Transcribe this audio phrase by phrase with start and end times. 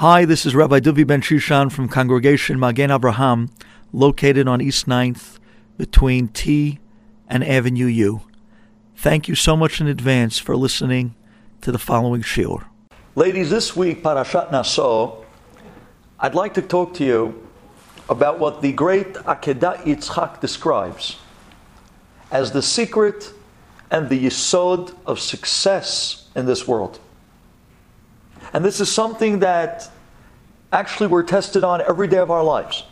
[0.00, 3.50] Hi, this is Rabbi Duvi Ben Shushan from Congregation Magen Abraham,
[3.92, 5.38] located on East 9th
[5.76, 6.78] between T
[7.28, 8.22] and Avenue U.
[8.96, 11.16] Thank you so much in advance for listening
[11.60, 12.64] to the following shiur.
[13.14, 15.22] Ladies, this week, Parashat Naso,
[16.18, 17.46] I'd like to talk to you
[18.08, 21.18] about what the great Akedah Yitzchak describes
[22.30, 23.34] as the secret
[23.90, 27.00] and the yisod of success in this world.
[28.52, 29.88] And this is something that
[30.72, 32.84] actually we're tested on every day of our lives.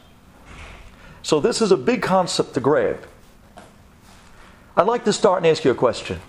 [1.22, 3.06] So this is a big concept to grab.
[4.76, 6.20] I'd like to start and ask you a question.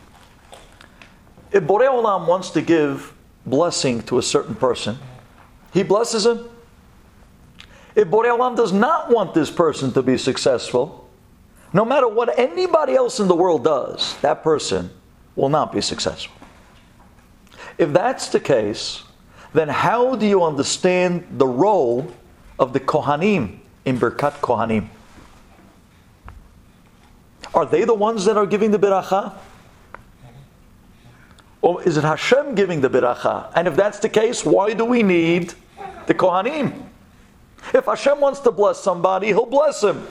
[1.51, 3.13] If Borei Olam wants to give
[3.45, 4.97] blessing to a certain person,
[5.73, 6.49] he blesses him.
[7.95, 11.07] If Borei Olam does not want this person to be successful,
[11.73, 14.89] no matter what anybody else in the world does, that person
[15.35, 16.35] will not be successful.
[17.77, 19.03] If that's the case,
[19.53, 22.11] then how do you understand the role
[22.57, 24.89] of the Kohanim in Birkat Kohanim?
[27.53, 29.33] Are they the ones that are giving the biracha?
[31.61, 33.51] Or is it Hashem giving the biracha?
[33.55, 35.53] And if that's the case, why do we need
[36.05, 36.85] the Kohanim?
[37.73, 40.05] If Hashem wants to bless somebody, He'll bless him.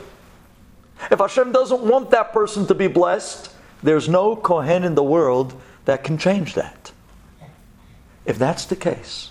[1.11, 3.51] If Hashem doesn't want that person to be blessed,
[3.83, 5.55] there's no Kohen in the world
[5.85, 6.93] that can change that.
[8.29, 9.31] If that's the case,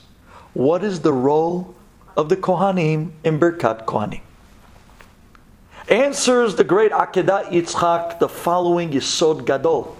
[0.55, 1.75] what is the role
[2.17, 4.21] of the Kohanim in Birkat Kohanim?
[5.87, 9.95] Answers the great Akedah Yitzchak the following Yisod Gadol.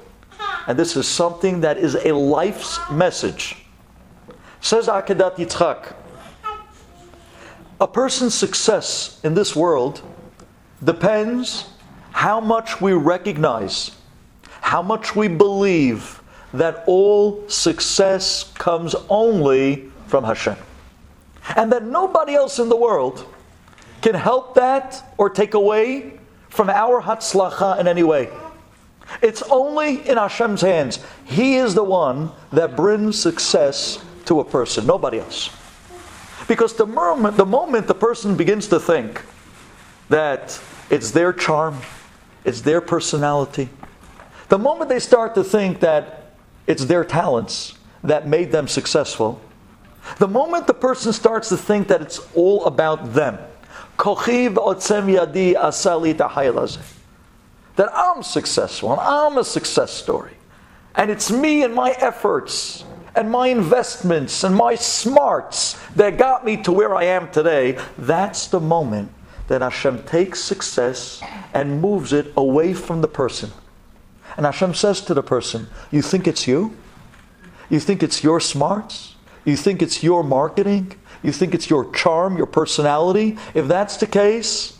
[0.65, 3.57] And this is something that is a life's message.
[4.61, 5.93] Says Akedat Yitzchak,
[7.79, 10.01] a person's success in this world
[10.83, 11.69] depends
[12.13, 13.91] how much we recognize,
[14.61, 16.16] how much we believe
[16.53, 20.55] that all success comes only from Hashem.
[21.55, 23.25] And that nobody else in the world
[24.01, 28.29] can help that or take away from our Hatzlacha in any way.
[29.21, 30.99] It's only in Hashem's hands.
[31.25, 35.49] He is the one that brings success to a person, nobody else.
[36.47, 39.21] Because the moment, the moment the person begins to think
[40.09, 41.77] that it's their charm,
[42.45, 43.69] it's their personality,
[44.49, 46.26] the moment they start to think that
[46.67, 47.73] it's their talents
[48.03, 49.41] that made them successful,
[50.19, 53.37] the moment the person starts to think that it's all about them,
[57.75, 60.33] that I'm successful and I'm a success story.
[60.95, 62.83] And it's me and my efforts
[63.15, 67.77] and my investments and my smarts that got me to where I am today.
[67.97, 69.11] That's the moment
[69.47, 71.21] that Hashem takes success
[71.53, 73.51] and moves it away from the person.
[74.37, 76.77] And Hashem says to the person, You think it's you?
[77.69, 79.15] You think it's your smarts?
[79.43, 80.93] You think it's your marketing?
[81.23, 83.37] You think it's your charm, your personality?
[83.53, 84.77] If that's the case,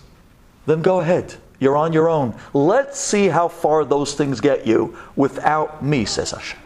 [0.68, 1.36] then go ahead.
[1.60, 2.38] You're on your own.
[2.54, 6.60] Let's see how far those things get you without me, says Hashem.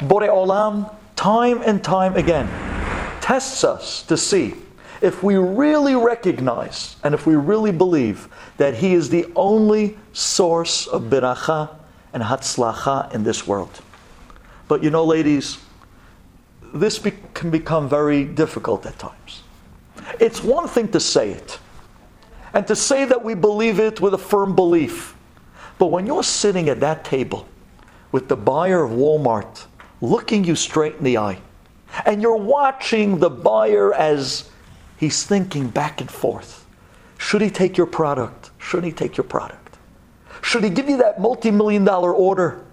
[0.00, 2.48] Borei Olam, time and time again,
[3.20, 4.54] tests us to see
[5.00, 10.86] if we really recognize and if we really believe that He is the only source
[10.86, 11.70] of biracha
[12.12, 13.80] and hatzlacha in this world.
[14.68, 15.58] But you know, ladies,
[16.72, 19.42] this be- can become very difficult at times.
[20.20, 21.58] It's one thing to say it
[22.54, 25.14] and to say that we believe it with a firm belief.
[25.78, 27.46] But when you're sitting at that table
[28.12, 29.66] with the buyer of Walmart
[30.00, 31.38] looking you straight in the eye,
[32.04, 34.50] and you're watching the buyer as
[34.96, 36.66] he's thinking back and forth
[37.18, 38.50] should he take your product?
[38.58, 39.78] Should he take your product?
[40.42, 42.64] Should he give you that multi million dollar order?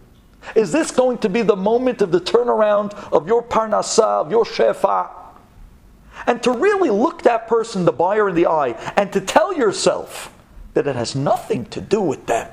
[0.56, 4.44] Is this going to be the moment of the turnaround of your parnasa, of your
[4.44, 5.09] shefa?
[6.28, 10.33] And to really look that person, the buyer, in the eye and to tell yourself
[10.73, 12.50] that it has nothing to do with them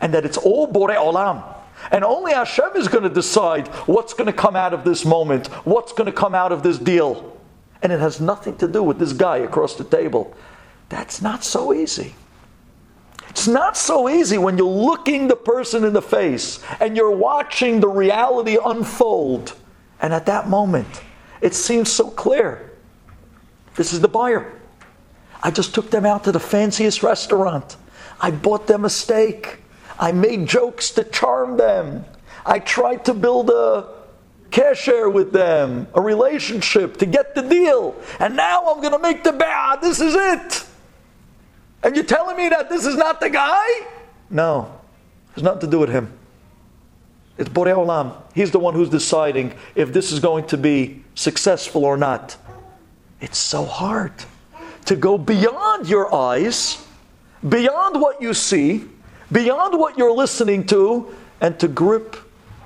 [0.00, 1.42] and that it's all Borei Olam.
[1.90, 5.48] And only Hashem is going to decide what's going to come out of this moment,
[5.66, 7.35] what's going to come out of this deal.
[7.82, 10.34] And it has nothing to do with this guy across the table.
[10.88, 12.14] That's not so easy.
[13.28, 17.80] It's not so easy when you're looking the person in the face and you're watching
[17.80, 19.54] the reality unfold.
[20.00, 21.02] And at that moment,
[21.40, 22.72] it seems so clear.
[23.74, 24.58] This is the buyer.
[25.42, 27.76] I just took them out to the fanciest restaurant.
[28.20, 29.58] I bought them a steak.
[29.98, 32.04] I made jokes to charm them.
[32.44, 33.95] I tried to build a
[34.56, 37.94] kesher with them, a relationship to get the deal.
[38.18, 39.82] And now I'm going to make the bad.
[39.82, 40.66] This is it.
[41.82, 43.86] And you're telling me that this is not the guy?
[44.30, 44.72] No.
[45.30, 46.10] It has nothing to do with him.
[47.36, 48.14] It's Borei Olam.
[48.34, 52.36] He's the one who's deciding if this is going to be successful or not.
[53.20, 54.12] It's so hard
[54.86, 56.82] to go beyond your eyes,
[57.46, 58.84] beyond what you see,
[59.30, 62.16] beyond what you're listening to, and to grip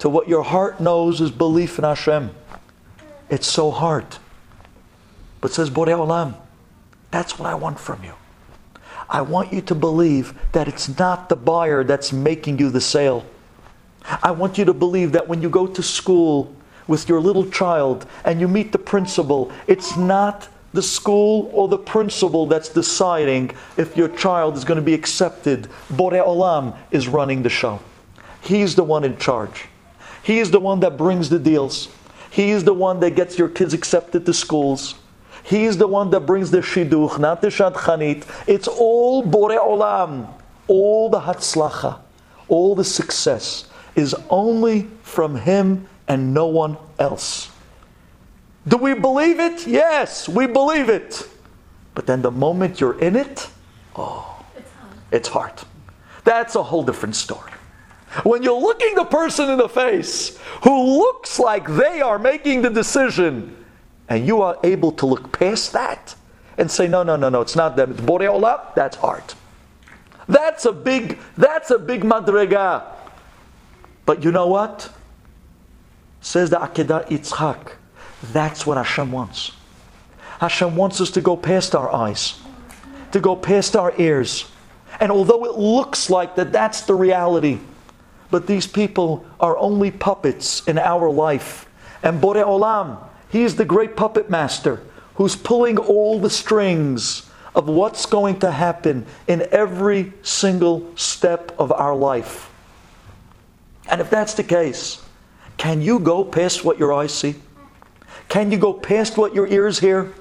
[0.01, 2.31] to what your heart knows is belief in Hashem.
[3.29, 4.07] It's so hard.
[5.41, 6.35] But says Borei Olam,
[7.11, 8.15] that's what I want from you.
[9.09, 13.25] I want you to believe that it's not the buyer that's making you the sale.
[14.23, 16.55] I want you to believe that when you go to school
[16.87, 21.79] with your little child and you meet the principal, it's not the school or the
[21.79, 25.69] principal that's deciding if your child is going to be accepted.
[25.93, 27.81] Borei Olam is running the show.
[28.43, 29.67] He's the one in charge.
[30.31, 31.89] He is the one that brings the deals.
[32.31, 34.95] He is the one that gets your kids accepted to schools.
[35.43, 38.23] He is the one that brings the shidduch, not the shadchanit.
[38.47, 40.33] It's all Borei Olam.
[40.69, 41.99] All the hatzlacha,
[42.47, 47.51] all the success is only from Him and no one else.
[48.69, 49.67] Do we believe it?
[49.67, 51.27] Yes, we believe it.
[51.97, 53.49] But then the moment you're in it,
[53.97, 54.45] oh.
[55.11, 55.55] It's hard.
[56.23, 57.51] That's a whole different story.
[58.25, 62.71] When you're looking the person in the face who looks like they are making the
[62.71, 63.57] decision,
[64.09, 66.17] and you are able to look past that
[66.59, 69.23] and say, no, no, no, no, it's not them, it's Borei Olam, that's hard.
[70.29, 72.85] That's a big, that's a big madrega.
[74.07, 74.93] But you know what?
[76.21, 77.73] Says the Akedah Yitzchak.
[78.33, 79.53] That's what Hashem wants.
[80.41, 82.39] Hashem wants us to go past our eyes,
[83.13, 84.51] to go past our ears.
[84.99, 87.61] And although it looks like that that's the reality,
[88.31, 91.69] but these people are only puppets in our life.
[92.03, 92.99] And Borei Olam,
[93.31, 94.81] He is the great puppet master
[95.15, 101.73] who's pulling all the strings of what's going to happen in every single step of
[101.73, 102.51] our life.
[103.89, 105.03] And if that's the case,
[105.57, 107.35] can you go past what your eyes see?
[108.29, 110.13] Can you go past what your ears hear?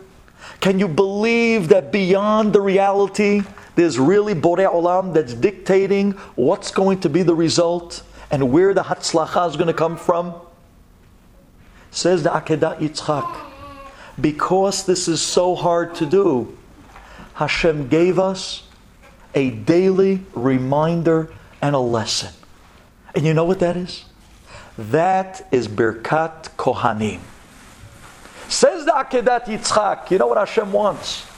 [0.59, 3.43] Can you believe that beyond the reality
[3.79, 8.83] there's really Borei Olam that's dictating what's going to be the result and where the
[8.83, 10.33] Hatzlacha is going to come from.
[11.89, 13.39] Says the Akedah Yitzchak,
[14.19, 16.57] because this is so hard to do,
[17.35, 18.67] Hashem gave us
[19.33, 21.31] a daily reminder
[21.61, 22.33] and a lesson.
[23.15, 24.03] And you know what that is?
[24.77, 27.21] That is Birkat Kohanim.
[28.49, 31.28] Says the Akedat Yitzchak, you know what Hashem wants?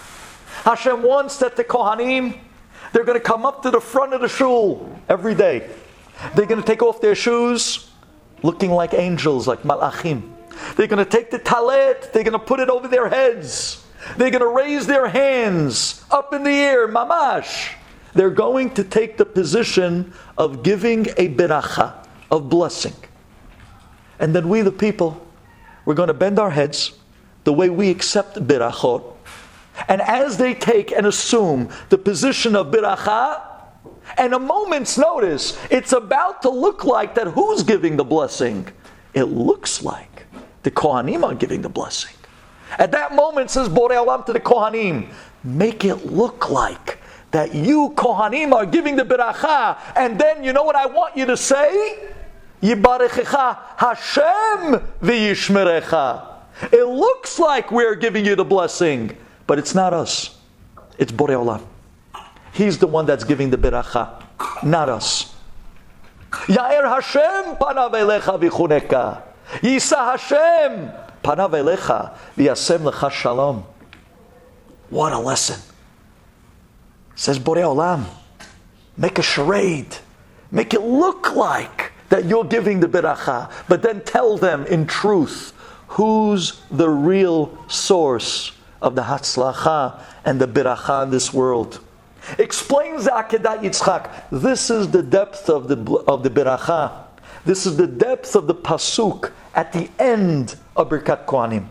[0.61, 2.37] Hashem wants that the Kohanim,
[2.93, 5.69] they're going to come up to the front of the shul every day.
[6.35, 7.89] They're going to take off their shoes
[8.43, 10.31] looking like angels, like malachim.
[10.75, 13.85] They're going to take the talet, they're going to put it over their heads.
[14.17, 17.73] They're going to raise their hands up in the air, mamash.
[18.13, 22.95] They're going to take the position of giving a beracha, of blessing.
[24.19, 25.25] And then we, the people,
[25.85, 26.93] we're going to bend our heads
[27.43, 29.10] the way we accept berachot
[29.87, 33.41] and as they take and assume the position of biracha,
[34.17, 38.67] and a moment's notice, it's about to look like that who's giving the blessing?
[39.13, 40.25] It looks like
[40.63, 42.15] the Kohanim are giving the blessing.
[42.77, 45.11] At that moment, says Borei Olam to the Kohanim,
[45.43, 46.99] make it look like
[47.31, 51.25] that you Kohanim are giving the biracha, and then you know what I want you
[51.25, 52.09] to say?
[52.61, 56.27] Yibarechecha Hashem v'yishmerecha.
[56.71, 59.17] It looks like we're giving you the blessing.
[59.51, 60.33] But it's not us.
[60.97, 61.61] It's Borei Olam.
[62.53, 64.23] He's the one that's giving the beracha,
[64.63, 65.35] not us.
[66.47, 69.21] Yair Hashem panav elecha v'chuneka.
[69.55, 73.65] Yisa Hashem panav elecha v'yasem lecha shalom.
[74.89, 75.59] What a lesson.
[77.15, 78.05] Says Borei Olam,
[78.95, 79.97] make a charade.
[80.49, 85.51] Make it look like that you're giving the beracha, but then tell them in truth
[85.89, 91.79] who's the real source of the Hatzlacha and the Biracha in this world.
[92.37, 94.09] Explains the Akedat Yitzchak.
[94.31, 96.91] This is the depth of the, of the Biracha.
[97.45, 101.65] This is the depth of the Pasuk at the end of Birkat Kohanim.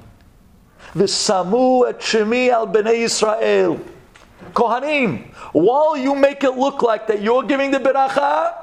[0.95, 3.81] V'samu et shemi al bnei Yisrael.
[4.53, 8.55] Kohanim, while you make it look like that you're giving the beracha,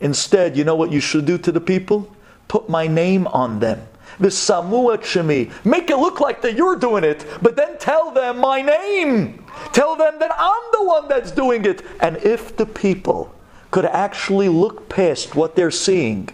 [0.00, 2.14] instead, you know what you should do to the people?
[2.46, 3.86] Put my name on them.
[4.20, 5.52] V'samuat shemi.
[5.64, 9.44] Make it look like that you're doing it, but then tell them my name.
[9.72, 11.82] Tell them that I'm the one that's doing it.
[12.00, 13.34] And if the people
[13.70, 16.28] could actually look past what they're seeing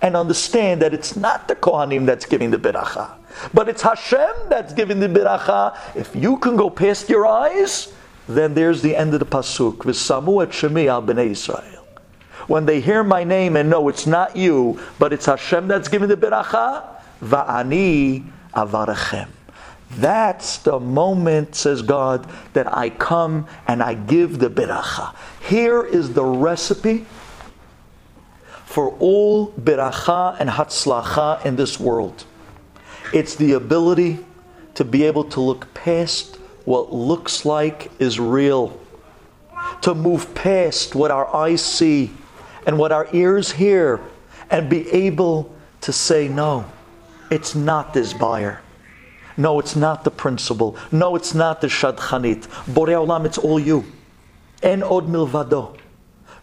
[0.00, 3.10] and understand that it's not the Kohanim that's giving the biracha,
[3.52, 7.92] but it's Hashem that's giving the biracha, if you can go past your eyes,
[8.28, 9.78] then there's the end of the pasuk.
[9.78, 11.78] V'samuat shemi al bnei Israel
[12.48, 16.08] when they hear my name and know it's not you, but it's Hashem that's giving
[16.08, 19.28] the biracha, Va'ani avarachem.
[19.90, 25.14] That's the moment, says God, that I come and I give the beracha.
[25.40, 27.06] Here is the recipe
[28.66, 32.24] for all beracha and hatzlacha in this world.
[33.14, 34.18] It's the ability
[34.74, 38.78] to be able to look past what looks like is real,
[39.80, 42.10] to move past what our eyes see
[42.66, 44.00] and what our ears hear,
[44.50, 46.66] and be able to say, No,
[47.30, 48.60] it's not this buyer.
[49.36, 50.76] No, it's not the principal.
[50.90, 52.48] No, it's not the shadchanit.
[52.66, 53.84] Borei Olam, it's all you.
[54.62, 55.78] En od milvado.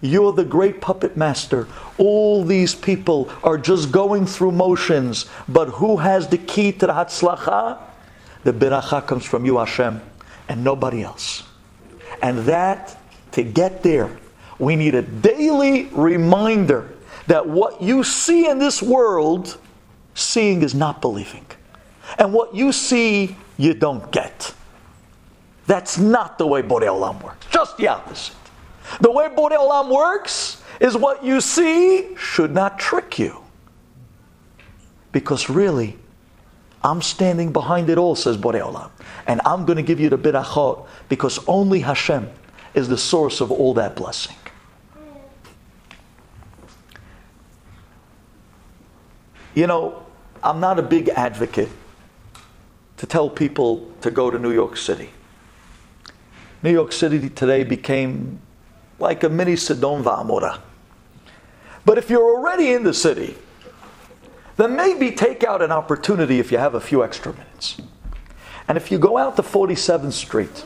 [0.02, 1.68] You're the great puppet master.
[1.98, 5.26] All these people are just going through motions.
[5.48, 7.80] But who has the key to the hatzlacha?
[8.44, 10.00] The beracha comes from you, Hashem,
[10.48, 11.44] and nobody else.
[12.22, 12.98] And that,
[13.32, 14.16] to get there,
[14.60, 16.94] we need a daily reminder
[17.28, 19.58] that what you see in this world,
[20.16, 21.46] seeing is not believing.
[22.18, 24.54] And what you see, you don't get.
[25.68, 27.46] That's not the way Borei Olam works.
[27.52, 28.36] Just the opposite.
[29.02, 33.44] The way Borei Olam works is what you see should not trick you.
[35.12, 35.98] Because really,
[36.84, 38.92] I'm standing behind it all, says Borei Olam.
[39.28, 42.30] And I'm going to give you the birachot because only Hashem
[42.74, 44.36] is the source of all that blessing.
[49.56, 50.05] You know,
[50.46, 51.70] I'm not a big advocate
[52.98, 55.10] to tell people to go to New York City.
[56.62, 58.40] New York City today became
[59.00, 60.60] like a mini Sodom Va'amora.
[61.84, 63.36] But if you're already in the city,
[64.58, 67.82] then maybe take out an opportunity if you have a few extra minutes.
[68.68, 70.64] And if you go out to 47th Street,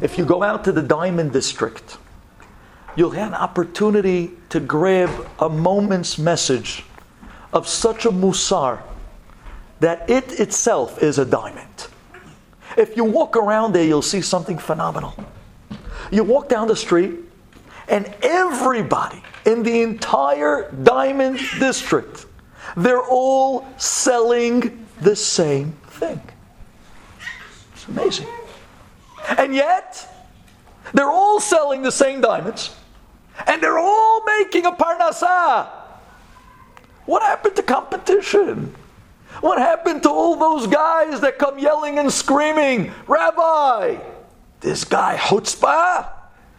[0.00, 1.98] if you go out to the Diamond District,
[2.96, 6.84] you'll have an opportunity to grab a moment's message
[7.52, 8.82] of such a musar
[9.84, 11.88] that it itself is a diamond.
[12.78, 15.14] If you walk around there, you'll see something phenomenal.
[16.10, 17.16] You walk down the street,
[17.88, 22.24] and everybody in the entire diamond district,
[22.78, 26.18] they're all selling the same thing.
[27.74, 28.28] It's amazing.
[29.36, 30.08] And yet,
[30.94, 32.74] they're all selling the same diamonds,
[33.46, 35.68] and they're all making a parnasah.
[37.04, 38.74] What happened to competition?
[39.40, 43.98] What happened to all those guys that come yelling and screaming, Rabbi,
[44.60, 46.08] this guy chutzpah,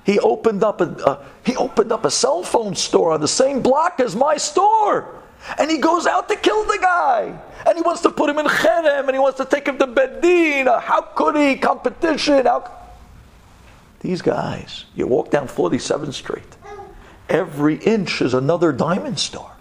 [0.06, 3.62] he opened up a uh, he opened up a cell phone store on the same
[3.62, 5.16] block as my store,
[5.58, 8.46] and he goes out to kill the guy, and he wants to put him in
[8.46, 10.68] cherem, and he wants to take him to beit din.
[10.68, 11.56] How could he?
[11.56, 12.46] Competition.
[12.46, 12.72] How?
[14.02, 16.58] These guys, you walk down 47th Street,
[17.28, 19.55] every inch is another diamond store.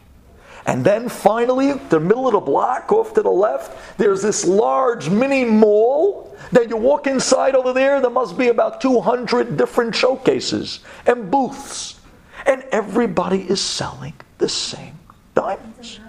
[0.66, 5.10] And then finally, the middle of the block, off to the left, there's this large
[5.10, 6.36] mini mall.
[6.52, 12.00] Then you walk inside over there, there must be about 200 different showcases and booths.
[12.46, 14.98] And everybody is selling the same
[15.34, 16.00] diamonds.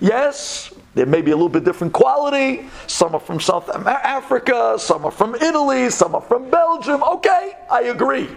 [0.00, 2.68] Yes, there may be a little bit different quality.
[2.86, 7.02] Some are from South Africa, some are from Italy, some are from Belgium.
[7.02, 8.28] Okay, I agree.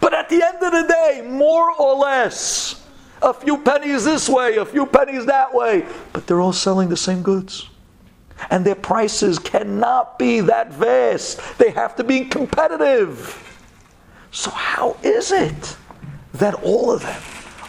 [0.00, 2.84] But at the end of the day, more or less,
[3.22, 6.96] a few pennies this way, a few pennies that way, but they're all selling the
[6.96, 7.68] same goods.
[8.50, 11.40] And their prices cannot be that vast.
[11.58, 13.44] They have to be competitive.
[14.30, 15.76] So, how is it
[16.34, 17.22] that all of them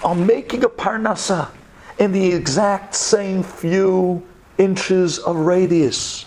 [0.03, 1.49] are making a parnasa
[1.97, 4.23] in the exact same few
[4.57, 6.25] inches of radius?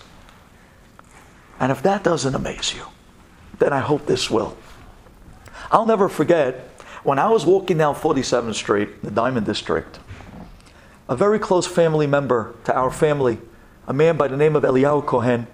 [1.60, 2.84] And if that doesn't amaze you,
[3.60, 4.56] then I hope this will.
[5.70, 6.71] I'll never forget
[7.04, 9.98] when I was walking down 47th Street, the Diamond District,
[11.08, 13.38] a very close family member to our family,
[13.86, 15.46] a man by the name of Eliyahu Cohen,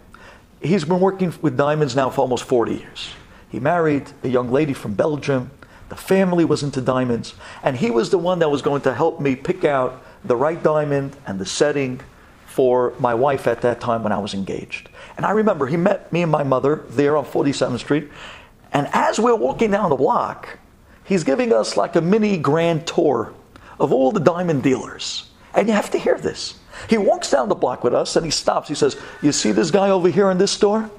[0.60, 3.10] he's been working with diamonds now for almost 40 years.
[3.48, 5.50] He married a young lady from Belgium.
[5.88, 7.34] The family was into diamonds.
[7.62, 10.62] And he was the one that was going to help me pick out the right
[10.62, 12.00] diamond and the setting
[12.44, 14.90] for my wife at that time when I was engaged.
[15.16, 18.08] And I remember he met me and my mother there on 47th Street.
[18.72, 20.58] And as we're walking down the block,
[21.08, 23.32] he's giving us like a mini grand tour
[23.80, 25.28] of all the diamond dealers.
[25.54, 26.54] And you have to hear this.
[26.88, 28.68] He walks down the block with us and he stops.
[28.68, 30.90] He says, You see this guy over here in this store?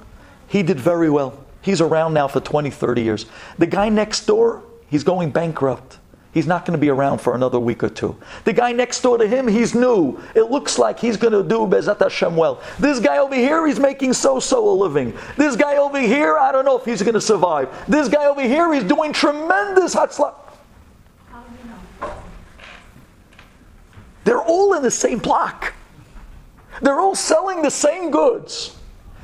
[0.48, 1.38] He did very well.
[1.62, 3.26] He's around now for 20, 30 years.
[3.58, 5.98] The guy next door, he's going bankrupt.
[6.32, 8.16] He's not going to be around for another week or two.
[8.44, 10.20] The guy next door to him, he's new.
[10.36, 12.62] It looks like he's going to do Bezat Hashem well.
[12.78, 15.12] This guy over here, he's making so-so a living.
[15.36, 17.68] This guy over here, I don't know if he's going to survive.
[17.88, 20.34] This guy over here, he's doing tremendous hatzlah.
[24.22, 25.74] They're all in the same block.
[26.80, 28.76] They're all selling the same goods.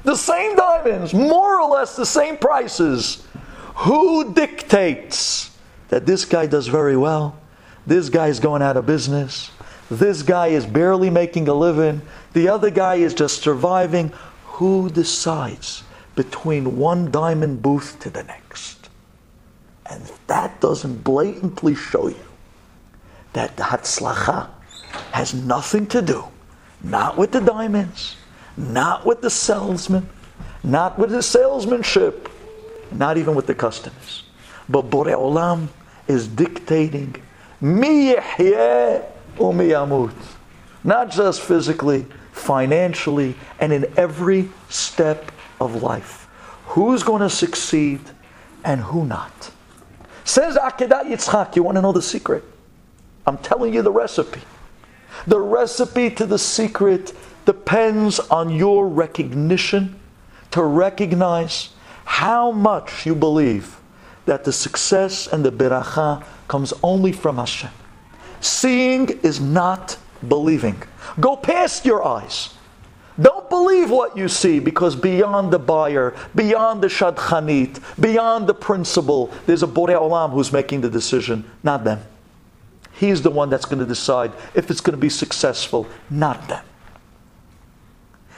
[0.07, 3.27] the same diamonds, more or less the same prices.
[3.75, 5.51] Who dictates
[5.89, 7.39] that this guy does very well?
[7.87, 9.51] This guy is going out of business.
[9.91, 12.03] This guy is barely making a living.
[12.33, 14.13] The other guy is just surviving.
[14.45, 15.85] Who decides
[16.17, 18.89] between one diamond booth to the next?
[19.89, 22.17] And that doesn't blatantly show you
[23.33, 24.49] that the Hatzlacha
[25.13, 26.25] has nothing to do,
[26.83, 28.17] not with the diamonds,
[28.57, 30.09] not with the salesman,
[30.65, 32.29] not with the salesmanship,
[32.91, 34.25] not even with the customers.
[34.69, 35.69] But Borei Olam
[36.09, 37.17] is dictating
[37.61, 40.15] mi umi yamut.
[40.85, 46.29] Not just physically, financially, and in every step of life.
[46.67, 48.01] Who's going to succeed
[48.65, 49.51] and who not?
[50.25, 52.45] Says Akedat Yitzchak, you want to know the secret?
[53.27, 54.43] I'm telling you the recipe.
[55.27, 57.15] The recipe to the secret
[57.47, 59.99] depends on your recognition
[60.51, 61.71] to recognize
[62.05, 63.77] how much you believe
[64.27, 67.71] that the success and the beracha comes only from Hashem.
[68.41, 69.97] Seeing is not
[70.29, 70.83] believing.
[71.19, 72.55] Go past your eyes.
[73.21, 79.33] Don't believe what you see because beyond the buyer, beyond the shadchanit, beyond the principal,
[79.47, 82.03] there's a Borei Olam who's making the decision, not them.
[82.93, 86.65] He's the one that's going to decide if it's going to be successful, not them.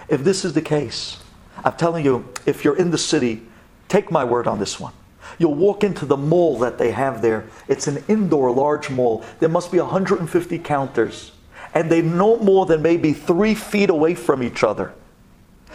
[0.08, 1.18] If this is the case,
[1.64, 3.42] I'm telling you, if you're in the city,
[3.88, 4.92] take my word on this one.
[5.38, 7.46] You'll walk into the mall that they have there.
[7.68, 9.24] It's an indoor large mall.
[9.40, 11.32] There must be 150 counters.
[11.74, 14.94] And they're no more than maybe three feet away from each other.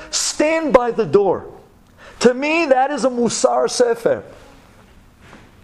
[0.10, 1.52] Stand by the door.
[2.22, 4.24] To me, that is a Musar Sefer.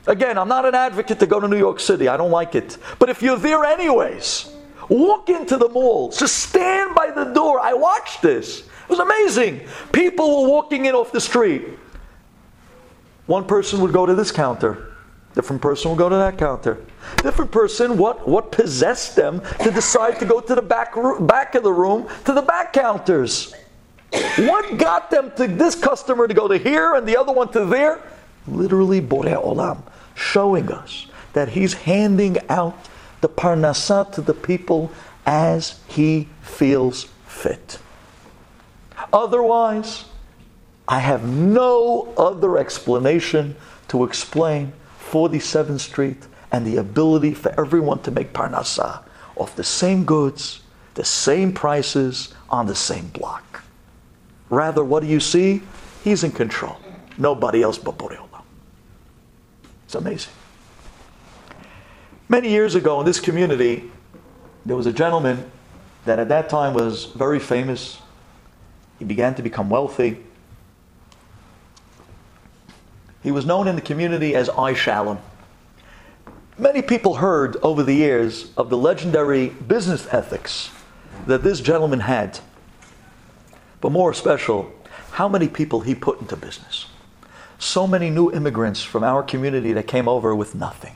[0.08, 2.08] Again, I'm not an advocate to go to New York City.
[2.08, 2.78] I don't like it.
[2.98, 4.52] But if you're there anyways,
[4.88, 6.10] walk into the mall.
[6.10, 7.60] Just stand by the door.
[7.60, 8.62] I watched this.
[8.62, 9.62] It was amazing.
[9.92, 11.64] People were walking in off the street.
[13.30, 14.92] One person would go to this counter.
[15.36, 16.84] Different person would go to that counter.
[17.18, 21.54] Different person, what, what possessed them to decide to go to the back, room, back
[21.54, 23.54] of the room, to the back counters?
[24.12, 27.66] What got them to this customer to go to here and the other one to
[27.66, 28.02] there?
[28.48, 29.84] Literally, Borei Olam,
[30.16, 32.90] showing us that he's handing out
[33.22, 34.92] the parnasah to the people
[35.28, 37.78] as he feels fit.
[39.14, 40.06] Otherwise,
[40.90, 43.56] I have no other explanation
[43.90, 44.74] to explain
[45.12, 49.04] 47th Street and the ability for everyone to make parnasa
[49.36, 50.62] off the same goods,
[50.96, 53.64] the same prices, on the same block.
[54.50, 55.62] Rather, what do you see?
[56.04, 56.78] He's in control.
[57.20, 58.18] Nobody else but Borei
[59.86, 60.34] It's amazing.
[62.28, 63.92] Many years ago in this community,
[64.66, 65.52] there was a gentleman
[66.06, 68.00] that at that time was very famous.
[68.98, 70.24] He began to become wealthy.
[73.22, 75.20] He was known in the community as I Shalom.
[76.58, 80.70] Many people heard over the years of the legendary business ethics
[81.26, 82.40] that this gentleman had.
[83.82, 84.72] But more special,
[85.12, 86.88] how many people he put into business.
[87.60, 90.96] So many new immigrants from our community that came over with nothing.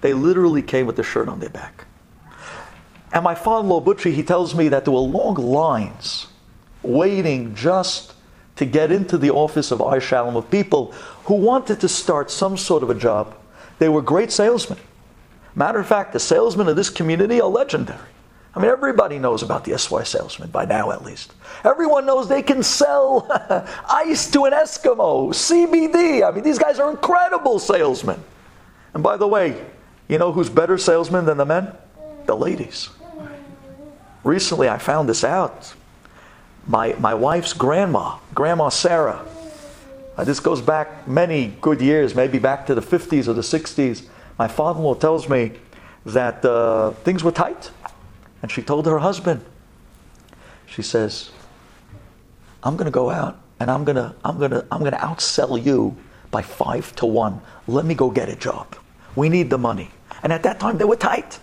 [0.00, 1.84] They literally came with the shirt on their back.
[3.12, 6.26] And my father-in-law Butchie, he tells me that there were long lines
[6.82, 8.14] waiting just
[8.58, 10.92] to get into the office of I Shalom of people
[11.24, 13.36] who wanted to start some sort of a job.
[13.78, 14.78] They were great salesmen.
[15.54, 17.98] Matter of fact, the salesmen of this community are legendary.
[18.54, 21.32] I mean, everybody knows about the SY salesman, by now at least.
[21.62, 23.28] Everyone knows they can sell
[23.88, 26.28] ice to an Eskimo, CBD.
[26.28, 28.20] I mean, these guys are incredible salesmen.
[28.92, 29.64] And by the way,
[30.08, 31.72] you know who's better salesmen than the men?
[32.26, 32.88] The ladies.
[34.24, 35.74] Recently, I found this out
[36.68, 39.24] my, my wife's grandma, Grandma Sarah.
[40.16, 44.06] Uh, this goes back many good years, maybe back to the 50s or the 60s.
[44.38, 45.52] My father in law tells me
[46.04, 47.70] that uh, things were tight.
[48.42, 49.44] And she told her husband,
[50.66, 51.30] she says,
[52.62, 54.98] I'm going to go out and I'm going to I'm going to I'm going to
[54.98, 55.96] outsell you
[56.30, 57.40] by 5 to 1.
[57.66, 58.76] Let me go get a job.
[59.16, 59.90] We need the money.
[60.22, 61.38] And at that time they were tight.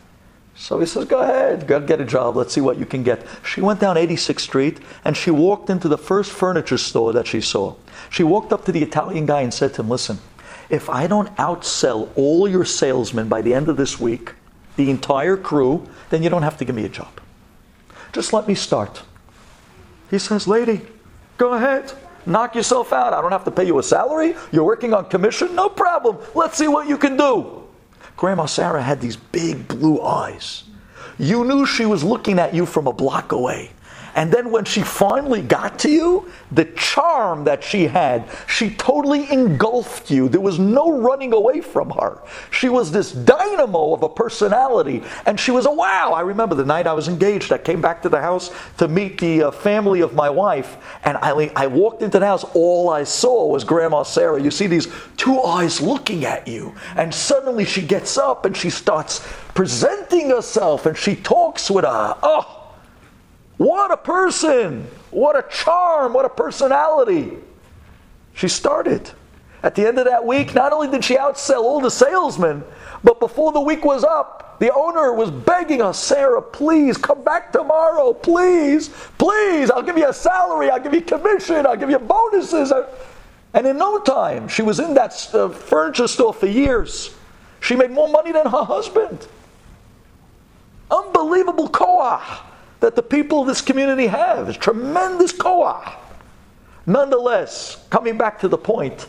[0.56, 2.36] So he says, Go ahead, go get a job.
[2.36, 3.26] Let's see what you can get.
[3.44, 7.42] She went down 86th Street and she walked into the first furniture store that she
[7.42, 7.76] saw.
[8.10, 10.20] She walked up to the Italian guy and said to him, Listen,
[10.70, 14.34] if I don't outsell all your salesmen by the end of this week,
[14.78, 17.20] the entire crew, then you don't have to give me a job.
[18.14, 19.04] Just let me start.
[20.10, 20.82] He says, Lady,
[21.38, 21.92] go ahead.
[22.26, 23.14] Knock yourself out.
[23.14, 24.36] I don't have to pay you a salary.
[24.52, 25.54] You're working on commission.
[25.54, 26.18] No problem.
[26.34, 27.65] Let's see what you can do.
[28.18, 30.64] Grandma Sarah had these big blue eyes.
[31.18, 33.72] You knew she was looking at you from a block away.
[34.16, 39.30] And then when she finally got to you, the charm that she had, she totally
[39.30, 40.30] engulfed you.
[40.30, 42.22] There was no running away from her.
[42.50, 46.14] She was this dynamo of a personality, and she was a wow.
[46.16, 49.20] I remember the night I was engaged, I came back to the house to meet
[49.20, 52.46] the uh, family of my wife, and I, I walked into the house.
[52.54, 54.42] All I saw was Grandma Sarah.
[54.42, 58.70] You see these two eyes looking at you, and suddenly she gets up and she
[58.70, 59.20] starts
[59.54, 62.18] presenting herself, and she talks with her.
[62.24, 62.65] Oh,
[63.58, 64.88] what a person!
[65.12, 66.14] What a charm!
[66.14, 67.38] What a personality!
[68.34, 69.10] She started.
[69.64, 72.64] At the end of that week, not only did she outsell all the salesmen,
[73.04, 77.52] but before the week was up, the owner was begging us, Sarah, please come back
[77.52, 79.72] tomorrow, please, please.
[79.72, 82.72] I'll give you a salary, I'll give you commission, I'll give you bonuses.
[83.54, 87.16] And in no time, she was in that uh, furniture store for years.
[87.62, 89.28] She made more money than her husband.
[90.92, 92.22] Unbelievable koah
[92.80, 94.50] that the people of this community have.
[94.50, 95.98] It's tremendous koah.
[96.86, 99.08] Nonetheless, coming back to the point,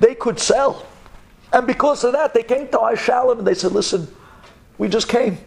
[0.00, 0.86] they could sell.
[1.52, 4.06] And because of that, they came to I Shalom and they said, listen,
[4.76, 5.38] we just came.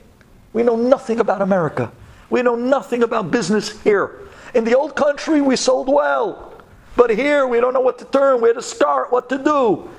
[0.54, 1.91] We know nothing about America.
[2.30, 4.19] We know nothing about business here.
[4.54, 6.62] In the old country, we sold well.
[6.97, 9.89] But here, we don't know what to turn, where to start, what to do.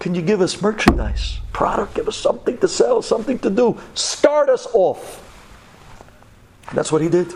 [0.00, 1.94] Can you give us merchandise, product?
[1.94, 3.78] Give us something to sell, something to do.
[3.94, 5.21] Start us off.
[6.72, 7.32] That's what he did.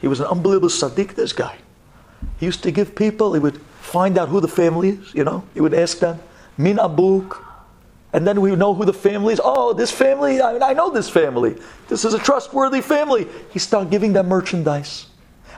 [0.00, 1.58] He was an unbelievable sadiq, this guy.
[2.38, 5.44] He used to give people, he would find out who the family is, you know.
[5.54, 6.20] He would ask them,
[6.58, 7.38] Min Abuk.
[8.12, 9.40] And then we know who the family is.
[9.42, 11.56] Oh, this family, I, I know this family.
[11.88, 13.26] This is a trustworthy family.
[13.50, 15.06] He started giving them merchandise.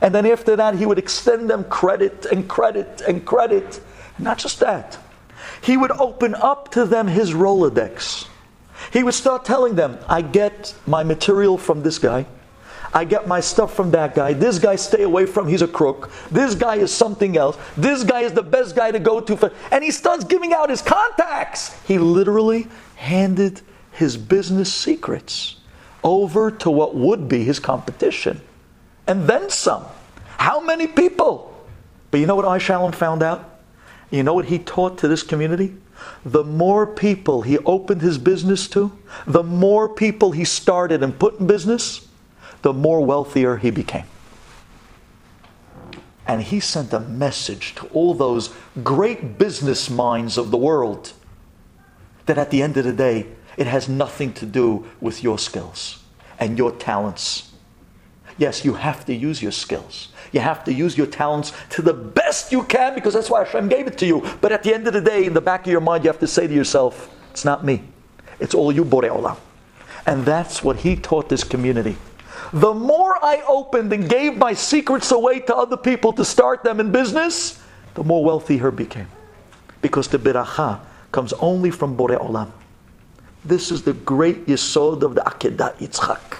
[0.00, 3.80] And then after that, he would extend them credit and credit and credit.
[4.18, 4.98] Not just that,
[5.62, 8.28] he would open up to them his Rolodex.
[8.92, 12.26] He would start telling them, I get my material from this guy.
[12.94, 14.34] I get my stuff from that guy.
[14.34, 16.12] This guy stay away from, he's a crook.
[16.30, 17.58] This guy is something else.
[17.76, 20.70] This guy is the best guy to go to for and he starts giving out
[20.70, 21.74] his contacts.
[21.82, 25.56] He literally handed his business secrets
[26.04, 28.40] over to what would be his competition.
[29.08, 29.84] And then some.
[30.38, 31.52] How many people?
[32.12, 33.58] But you know what I Shalom found out?
[34.10, 35.74] You know what he taught to this community?
[36.24, 38.92] The more people he opened his business to,
[39.26, 42.08] the more people he started and put in business,
[42.62, 44.06] the more wealthier he became.
[46.26, 51.12] And he sent a message to all those great business minds of the world
[52.26, 56.02] that at the end of the day, it has nothing to do with your skills
[56.38, 57.52] and your talents.
[58.38, 60.08] Yes, you have to use your skills.
[60.34, 63.68] You have to use your talents to the best you can because that's why Hashem
[63.68, 64.28] gave it to you.
[64.40, 66.18] But at the end of the day, in the back of your mind, you have
[66.18, 67.84] to say to yourself, it's not me.
[68.40, 69.36] It's all you, Borei Olam.
[70.06, 71.96] And that's what he taught this community.
[72.52, 76.80] The more I opened and gave my secrets away to other people to start them
[76.80, 77.62] in business,
[77.94, 79.06] the more wealthy her became.
[79.82, 80.80] Because the beracha
[81.12, 82.50] comes only from Borei Olam.
[83.44, 86.38] This is the great yesod of the Akedah Yitzchak.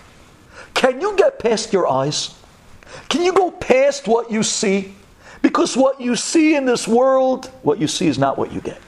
[0.75, 2.35] Can you get past your eyes?
[3.09, 4.95] Can you go past what you see?
[5.43, 8.81] Because what you see in this world, what you see is not what you get.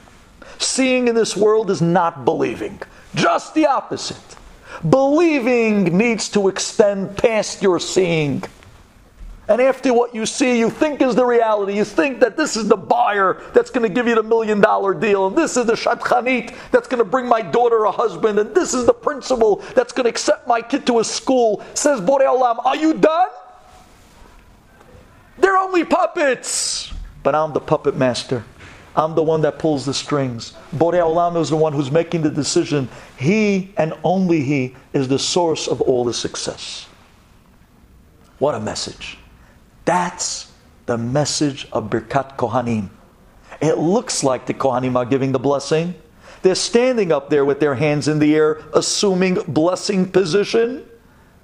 [0.59, 2.81] Seeing in this world is not believing.
[3.15, 4.17] Just the opposite.
[4.89, 8.43] Believing needs to extend past your seeing.
[9.49, 11.75] And after what you see, you think is the reality.
[11.75, 14.93] You think that this is the buyer that's going to give you the million dollar
[14.93, 18.53] deal, and this is the shadchanit that's going to bring my daughter a husband, and
[18.53, 21.63] this is the principal that's going to accept my kid to a school.
[21.75, 23.29] Says Borei Olam, are you done?
[25.37, 28.43] They're only puppets, but I'm the puppet master.
[28.95, 30.53] I'm the one that pulls the strings.
[30.75, 32.89] Borei Olam is the one who's making the decision.
[33.15, 36.87] He and only He is the source of all the success.
[38.39, 39.19] What a message.
[39.85, 40.51] That's
[40.87, 42.89] the message of Birkat Kohanim.
[43.61, 45.93] It looks like the Kohanim are giving the blessing.
[46.41, 50.87] They're standing up there with their hands in the air, assuming blessing position.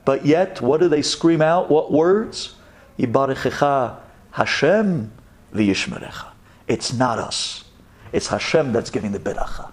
[0.05, 1.69] But yet, what do they scream out?
[1.69, 2.55] What words?
[2.99, 3.97] Yibarechecha
[4.31, 5.11] Hashem
[5.53, 6.27] v'yishmerecha.
[6.67, 7.65] It's not us.
[8.11, 9.71] It's Hashem that's giving the beracha.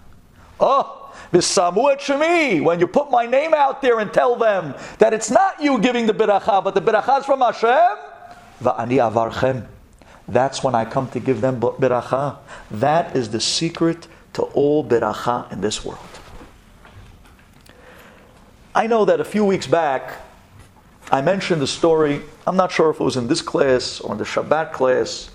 [0.59, 2.63] Oh, v'samu shemi.
[2.63, 6.05] When you put my name out there and tell them that it's not you giving
[6.07, 7.97] the beracha, but the beracha is from Hashem,
[8.61, 9.67] va'ani avarchem.
[10.27, 12.37] That's when I come to give them beracha.
[12.69, 15.99] That is the secret to all beracha in this world.
[18.73, 20.13] I know that a few weeks back,
[21.11, 22.21] I mentioned the story.
[22.47, 25.29] I'm not sure if it was in this class or in the Shabbat class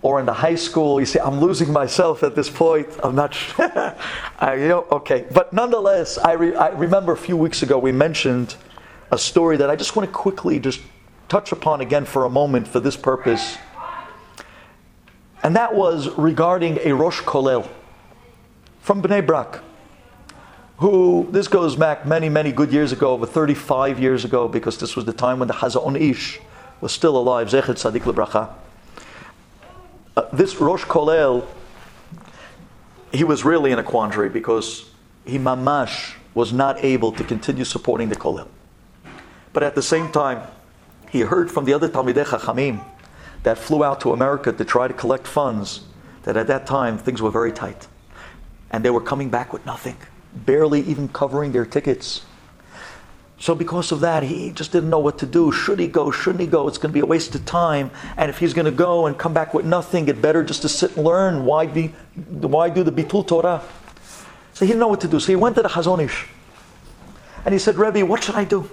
[0.00, 0.98] or in the high school.
[0.98, 2.88] You see, I'm losing myself at this point.
[3.04, 3.70] I'm not sure.
[4.38, 5.26] I, you know, okay.
[5.30, 8.56] But nonetheless, I, re- I remember a few weeks ago we mentioned
[9.10, 10.80] a story that I just want to quickly just
[11.28, 13.58] touch upon again for a moment for this purpose.
[15.42, 17.68] And that was regarding a Rosh Kolel
[18.80, 19.62] from Bnei Brak,
[20.80, 24.96] who, this goes back many, many good years ago, over 35 years ago, because this
[24.96, 26.40] was the time when the Hazon Ish
[26.80, 28.50] was still alive, Zechet Sadik Lebracha.
[30.16, 31.46] Uh, this Rosh Kolel,
[33.12, 34.90] he was really in a quandary because
[35.26, 38.48] he mamash was not able to continue supporting the Kolel.
[39.52, 40.42] But at the same time,
[41.10, 42.82] he heard from the other Talmidei Chachamim
[43.42, 45.82] that flew out to America to try to collect funds
[46.22, 47.86] that at that time things were very tight.
[48.70, 49.98] And they were coming back with nothing,
[50.34, 52.22] barely even covering their tickets.
[53.38, 55.50] So because of that, he just didn't know what to do.
[55.50, 56.10] Should he go?
[56.10, 56.68] Shouldn't he go?
[56.68, 57.90] It's going to be a waste of time.
[58.18, 60.68] And if he's going to go and come back with nothing, it better just to
[60.68, 61.46] sit and learn.
[61.46, 61.88] Why, be,
[62.28, 63.62] why do the Bitul Torah?
[64.52, 65.18] So he didn't know what to do.
[65.18, 66.26] So he went to the Hazon Ish.
[67.46, 68.68] And he said, Rebbe, what should I do?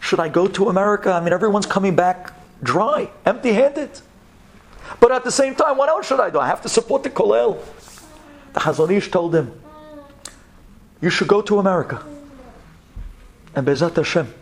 [0.00, 1.12] Should I go to America?
[1.12, 2.32] I mean, everyone's coming back
[2.62, 3.90] dry, empty handed.
[5.00, 6.38] But at the same time, what else should I do?
[6.38, 7.62] I have to support the Kolel.
[8.54, 9.52] The Hazon Ish told him,
[11.00, 12.04] You should go to America.
[13.54, 14.32] And Bezat Hashem,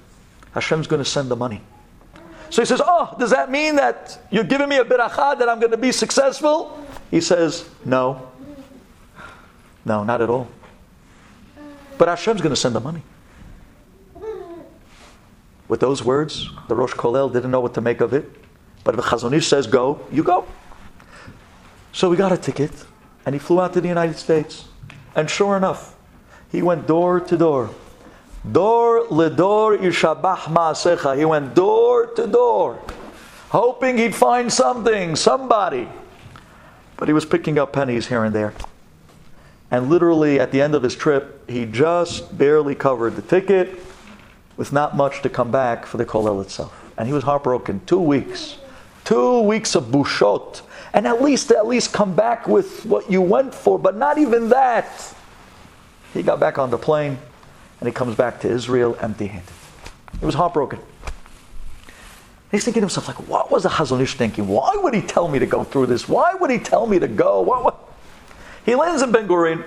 [0.53, 1.61] Hashem's going to send the money.
[2.51, 5.59] So he says, Oh, does that mean that you're giving me a biracha that I'm
[5.59, 6.87] going to be successful?
[7.11, 8.31] He says, No.
[9.85, 10.49] No, not at all.
[11.99, 13.03] But Hashem's going to send the money.
[15.69, 18.31] With those words, the Rosh Kolel didn't know what to make of it.
[18.85, 20.47] But if the Hazon Ish says go, you go.
[21.93, 22.71] So we got a ticket,
[23.25, 24.67] and he flew out to the United States.
[25.17, 25.96] And sure enough,
[26.57, 27.69] he went door to door.
[28.51, 31.15] Door ledor ishabach ma'asecha.
[31.19, 32.81] He went door to door,
[33.51, 35.87] hoping he'd find something, somebody.
[36.97, 38.55] But he was picking up pennies here and there.
[39.71, 43.79] And literally, at the end of his trip, he just barely covered the ticket
[44.57, 46.73] with not much to come back for the kollel itself.
[46.97, 47.83] And he was heartbroken.
[47.85, 48.57] Two weeks.
[49.05, 50.63] Two weeks of bushot.
[50.95, 54.49] And at least, at least come back with what you went for, but not even
[54.49, 55.15] that.
[56.17, 57.19] He got back on the plane
[57.81, 59.53] and he comes back to Israel empty handed.
[60.19, 60.79] He was heartbroken.
[62.51, 64.49] He's thinking to himself, like, what was the Hazon Ish thinking?
[64.49, 66.09] Why would he tell me to go through this?
[66.09, 67.43] Why would he tell me to go?
[67.43, 67.93] What, what?
[68.65, 69.63] He lands in Ben Gurion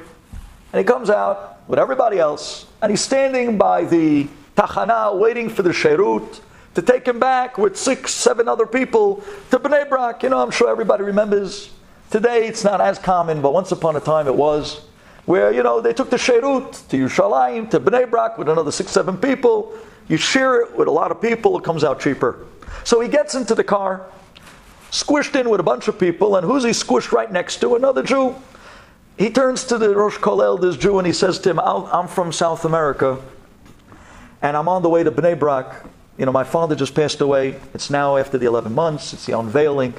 [0.73, 5.61] and he comes out with everybody else and he's standing by the Tachana waiting for
[5.61, 6.39] the Sherut
[6.73, 10.23] to take him back with six, seven other people to Bnei Brak.
[10.23, 11.71] You know, I'm sure everybody remembers.
[12.09, 14.88] Today it's not as common, but once upon a time it was.
[15.29, 18.89] Where, you know, they took the Sherut to Yerushalayim, to Bnei Brak with another six,
[18.89, 19.77] seven people.
[20.07, 22.47] You share it with a lot of people, it comes out cheaper.
[22.83, 24.07] So he gets into the car,
[24.89, 27.75] squished in with a bunch of people, and who's he squished right next to?
[27.75, 28.33] Another Jew.
[29.19, 32.31] He turns to the Rosh Kolel, this Jew, and he says to him, I'm from
[32.31, 33.19] South America
[34.41, 35.85] and I'm on the way to Bnei Brak.
[36.17, 37.59] You know, my father just passed away.
[37.75, 39.13] It's now after the 11 months.
[39.13, 39.93] It's the unveiling,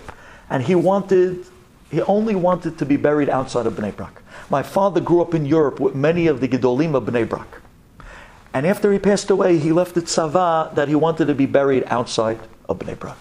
[0.48, 1.46] and he wanted,
[1.88, 4.19] he only wanted to be buried outside of Bnei Brak.
[4.50, 7.62] My father grew up in Europe with many of the Gedolim of Bnei Brak.
[8.52, 11.84] And after he passed away, he left it Sava that he wanted to be buried
[11.86, 13.16] outside of Bnei Brak.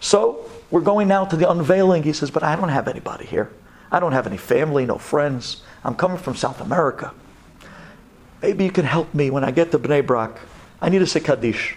[0.00, 2.02] So we're going now to the unveiling.
[2.02, 3.50] He says, but I don't have anybody here.
[3.92, 5.62] I don't have any family, no friends.
[5.84, 7.14] I'm coming from South America.
[8.42, 10.36] Maybe you can help me when I get to Bnei Brak.
[10.82, 11.76] I need to say Kaddish.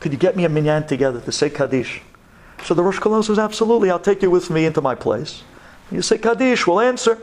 [0.00, 2.02] Could you get me a minyan together to say Kaddish?
[2.64, 5.44] So the Rosh Kolel says, Absolutely, I'll take you with me into my place.
[5.92, 7.18] You say Kaddish, we'll answer.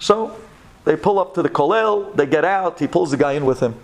[0.00, 0.36] So
[0.84, 3.60] they pull up to the kollel, they get out, he pulls the guy in with
[3.60, 3.74] him.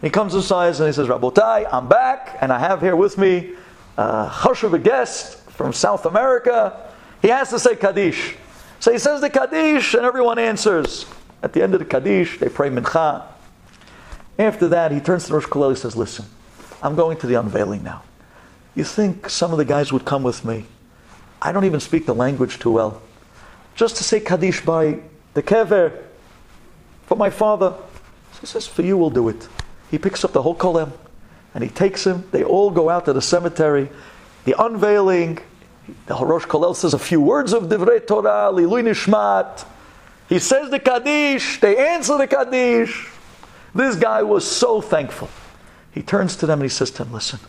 [0.00, 3.52] He comes inside and he says, Rabotai, I'm back, and I have here with me
[3.98, 6.90] uh, a chashuv, a guest from South America.
[7.20, 8.36] He has to say Kaddish.
[8.78, 11.04] So he says the Kaddish, and everyone answers.
[11.42, 13.24] At the end of the Kaddish, they pray Mincha.
[14.38, 16.24] After that, he turns to Rosh Kolel and says, Listen,
[16.82, 18.02] I'm going to the unveiling now.
[18.74, 20.64] You think some of the guys would come with me?
[21.42, 23.02] I don't even speak the language too well.
[23.74, 24.98] Just to say Kaddish by
[25.34, 26.02] the Kever
[27.06, 27.74] for my father.
[28.32, 29.48] So he says, For you, we'll do it.
[29.90, 30.92] He picks up the whole Kolel
[31.54, 32.28] and he takes him.
[32.30, 33.88] They all go out to the cemetery.
[34.44, 35.38] The unveiling,
[36.06, 39.66] the Rosh Kolel says a few words of Divrei Torah, Lilui Nishmat.
[40.28, 43.10] He says the Kaddish, they answer the Kaddish.
[43.74, 45.28] This guy was so thankful.
[45.92, 47.40] He turns to them and he says to them, Listen,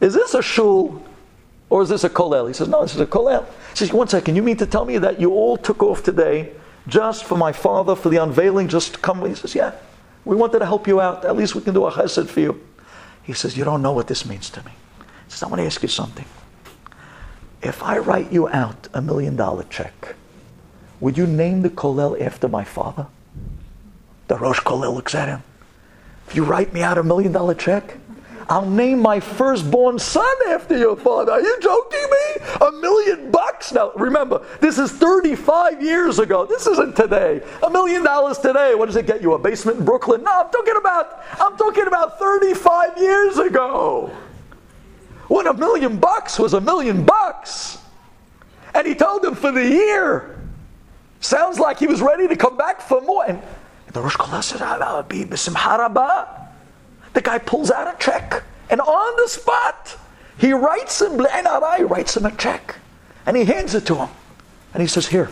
[0.00, 1.02] is this a shul
[1.70, 2.46] or is this a kolel?
[2.46, 3.46] He says, No, this is a kolel.
[3.70, 6.52] He says, One second, you mean to tell me that you all took off today
[6.86, 9.26] just for my father, for the unveiling, just to come?
[9.26, 9.72] He says, Yeah,
[10.24, 11.24] we wanted to help you out.
[11.24, 12.60] At least we can do a chesed for you.
[13.22, 14.72] He says, You don't know what this means to me.
[15.26, 16.26] He says, I want to ask you something.
[17.62, 20.14] If I write you out a million dollar check,
[21.00, 23.06] would you name the Kolel after my father?
[24.28, 25.42] The Rosh Kolel looks at him.
[26.28, 27.98] If you write me out a million dollar check,
[28.48, 31.32] I'll name my firstborn son after your father.
[31.32, 32.66] Are you joking me?
[32.66, 33.72] A million bucks?
[33.72, 36.44] Now, remember, this is 35 years ago.
[36.44, 37.42] This isn't today.
[37.62, 38.74] A million dollars today.
[38.74, 39.32] What does it get you?
[39.32, 40.22] A basement in Brooklyn?
[40.22, 44.10] No, I'm talking about, I'm talking about 35 years ago.
[45.28, 47.78] When a million bucks was a million bucks.
[48.74, 50.38] And he told him for the year.
[51.20, 53.24] Sounds like he was ready to come back for more.
[53.24, 53.40] And
[53.92, 55.24] the Rosh I'll be
[57.14, 58.42] The guy pulls out a check.
[58.68, 59.96] And on the spot,
[60.36, 62.76] he writes him, he writes him a check.
[63.24, 64.08] And he hands it to him.
[64.74, 65.30] And he says, Here,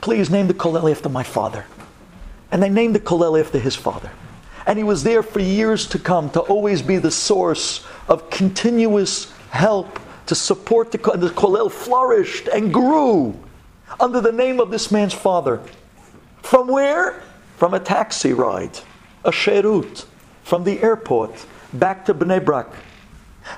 [0.00, 1.66] please name the Kollel after my father.
[2.50, 4.10] And they named the Kollel after his father.
[4.66, 9.32] And he was there for years to come to always be the source of continuous
[9.50, 13.38] help to support the, the Kollel flourished and grew
[13.98, 15.60] under the name of this man's father.
[16.42, 17.22] From where?
[17.56, 18.78] From a taxi ride,
[19.24, 20.06] a sherut,
[20.52, 22.66] from the airport back to Bnei Brak.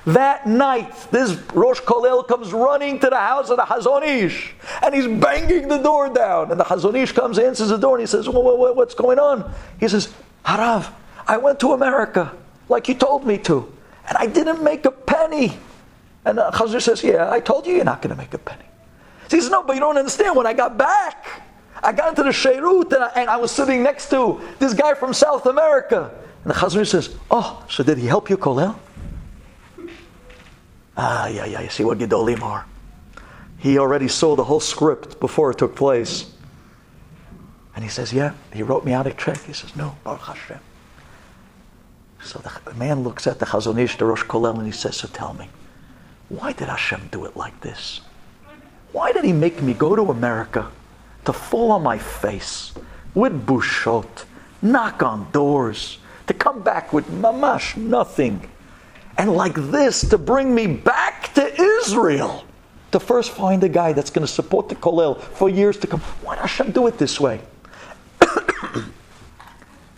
[0.05, 4.95] That night, this Rosh Kollel comes running to the house of the Chazon Ish, and
[4.95, 6.51] he's banging the door down.
[6.51, 9.53] And the Chazon Ish comes, answers the door, and he says, What's going on?
[9.77, 10.13] He says,
[10.45, 10.89] Harav,
[11.27, 12.31] I went to America
[12.69, 13.69] like you told me to,
[14.07, 15.57] and I didn't make a penny.
[16.23, 18.69] And the Chazon says, Yeah, I told you you're not going to make a penny.
[19.29, 20.37] He says, No, but you don't understand.
[20.37, 21.41] When I got back,
[21.83, 24.93] I got into the Sheirut and I, and I was sitting next to this guy
[24.93, 26.21] from South America.
[26.45, 28.77] And the Chazon says, Oh, so did he help you, Kollel?
[30.95, 32.65] Ah, yeah, yeah, you see what Gedolim are.
[33.57, 36.31] He already saw the whole script before it took place.
[37.75, 39.41] And he says, Yeah, he wrote me out a check.
[39.41, 40.59] He says, No, Baruch Hashem.
[42.23, 45.07] So the, man looks at the Chazon Ish, the Rosh Kollel, and he says, So
[45.07, 45.49] tell me,
[46.29, 48.01] why did Hashem do it like this?
[48.91, 50.71] Why did he make me go to America
[51.25, 52.71] to fall on my face
[53.15, 54.25] with bushot,
[54.61, 58.49] knock on doors, to come back with mamash nothing,
[59.17, 62.45] and like this to bring me back to Israel?
[62.91, 65.99] To first find a guy that's going to support the Kollel for years to come.
[66.21, 67.41] Why did Hashem do it this way?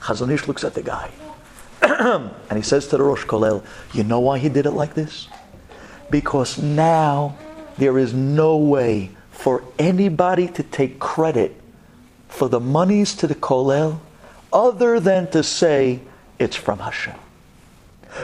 [0.02, 1.12] Chazon Ish looks at the guy
[1.82, 3.64] and he says to the Rosh Kollel,
[3.94, 5.28] You know why he did it like this?
[6.10, 7.38] Because now
[7.78, 11.60] there is no way for anybody to take credit
[12.28, 14.00] for the monies to the Kollel
[14.52, 16.00] other than to say
[16.40, 17.16] it's from Hashem.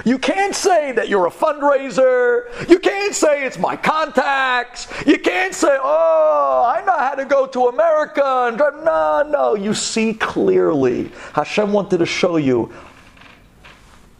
[0.05, 2.69] You can't say that you're a fundraiser.
[2.69, 4.87] You can't say it's my contacts.
[5.05, 8.83] You can't say, oh, I know how to go to America and drive.
[8.83, 9.55] No, no.
[9.55, 11.11] You see clearly.
[11.33, 12.73] Hashem wanted to show you.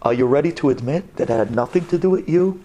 [0.01, 2.61] Are you ready to admit that it had nothing to do with you?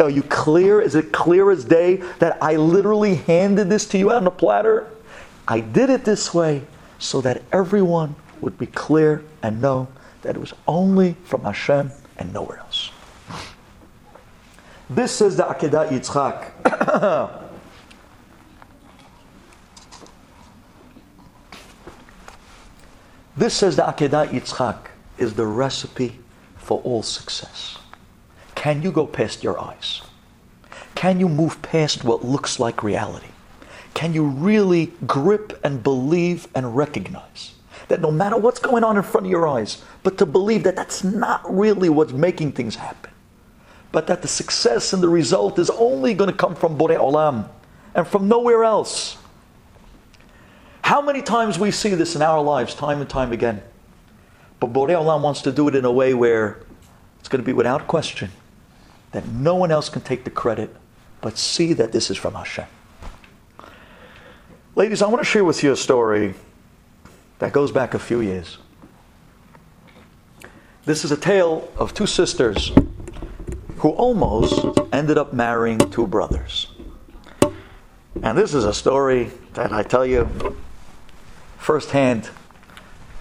[0.00, 0.80] Are you clear?
[0.80, 4.86] Is it clear as day that I literally handed this to you on a platter?
[5.46, 6.62] I did it this way
[6.98, 9.88] so that everyone would be clear and know
[10.22, 12.90] that it was only from Hashem and nowhere else.
[14.90, 16.52] This says the Akedah Yitzchak.
[23.36, 24.78] this says the Akedah Yitzchak
[25.18, 26.18] is the recipe
[26.56, 27.78] for all success.
[28.54, 30.02] Can you go past your eyes?
[30.94, 33.28] Can you move past what looks like reality?
[33.94, 37.52] Can you really grip and believe and recognize
[37.88, 40.76] that no matter what's going on in front of your eyes, but to believe that
[40.76, 43.10] that's not really what's making things happen,
[43.92, 47.48] but that the success and the result is only going to come from Borei Olam
[47.94, 49.16] and from nowhere else?
[50.82, 53.62] How many times we see this in our lives, time and time again?
[54.60, 56.60] But Borei Olam wants to do it in a way where
[57.20, 58.30] it's going to be without question
[59.12, 60.74] that no one else can take the credit,
[61.20, 62.66] but see that this is from Hashem.
[64.74, 66.34] Ladies, I want to share with you a story
[67.38, 68.58] that goes back a few years.
[70.84, 72.72] This is a tale of two sisters
[73.78, 76.68] who almost ended up marrying two brothers.
[78.22, 80.56] And this is a story that I tell you
[81.58, 82.30] firsthand.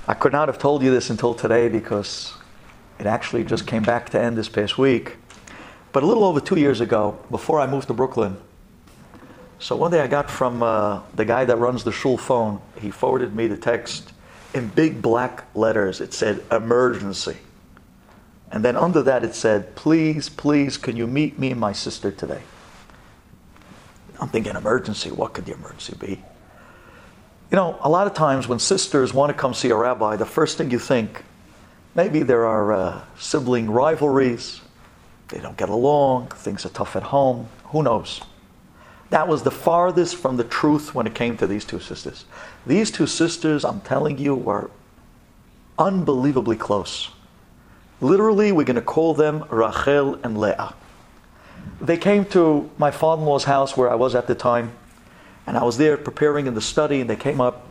[0.08, 2.34] I could not have told you this until today because
[2.98, 5.18] it actually just came back to end this past week.
[5.92, 8.38] But a little over two years ago, before I moved to Brooklyn,
[9.60, 12.92] so one day I got from uh, the guy that runs the shul phone, he
[12.92, 14.14] forwarded me the text
[14.58, 16.02] in big black letters.
[16.02, 17.38] It said emergency.
[18.52, 22.12] And then under that it said, please, please, can you meet me and my sister
[22.12, 22.42] today?
[24.20, 26.24] I'm thinking, emergency, what could the emergency be?
[27.52, 30.26] You know, a lot of times when sisters want to come see a rabbi, the
[30.26, 31.24] first thing you think,
[31.96, 34.62] maybe there are uh, sibling rivalries,
[35.30, 38.22] they don't get along, things are tough at home, who knows?
[39.10, 42.26] That was the farthest from the truth when it came to these two sisters.
[42.68, 44.70] These two sisters, I'm telling you, were
[45.80, 47.12] unbelievably close.
[48.02, 50.74] Literally, we're going to call them Rachel and Leah.
[51.80, 54.74] They came to my father in law's house where I was at the time,
[55.46, 57.70] and I was there preparing in the study, and they came up.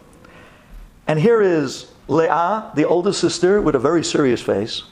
[1.07, 4.85] And here is Leah, the older sister, with a very serious face,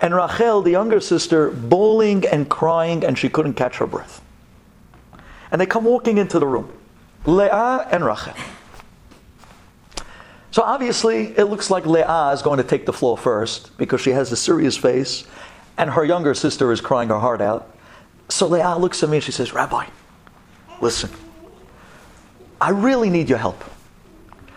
[0.00, 4.22] and Rachel, the younger sister, bawling and crying, and she couldn't catch her breath.
[5.52, 6.72] And they come walking into the room
[7.26, 8.34] Leah and Rachel.
[10.50, 14.10] So obviously, it looks like Leah is going to take the floor first because she
[14.10, 15.24] has a serious face,
[15.78, 17.76] and her younger sister is crying her heart out.
[18.28, 19.86] So Leah looks at me and she says, Rabbi,
[20.80, 21.10] listen,
[22.60, 23.64] I really need your help.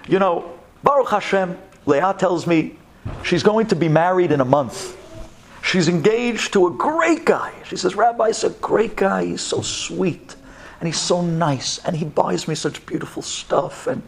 [0.08, 2.78] You know, Baruch Hashem, Leah tells me
[3.24, 4.98] she's going to be married in a month.
[5.64, 7.54] She's engaged to a great guy.
[7.66, 9.26] She says, Rabbi, he's a great guy.
[9.26, 10.36] He's so sweet
[10.80, 14.04] and he's so nice and he buys me such beautiful stuff and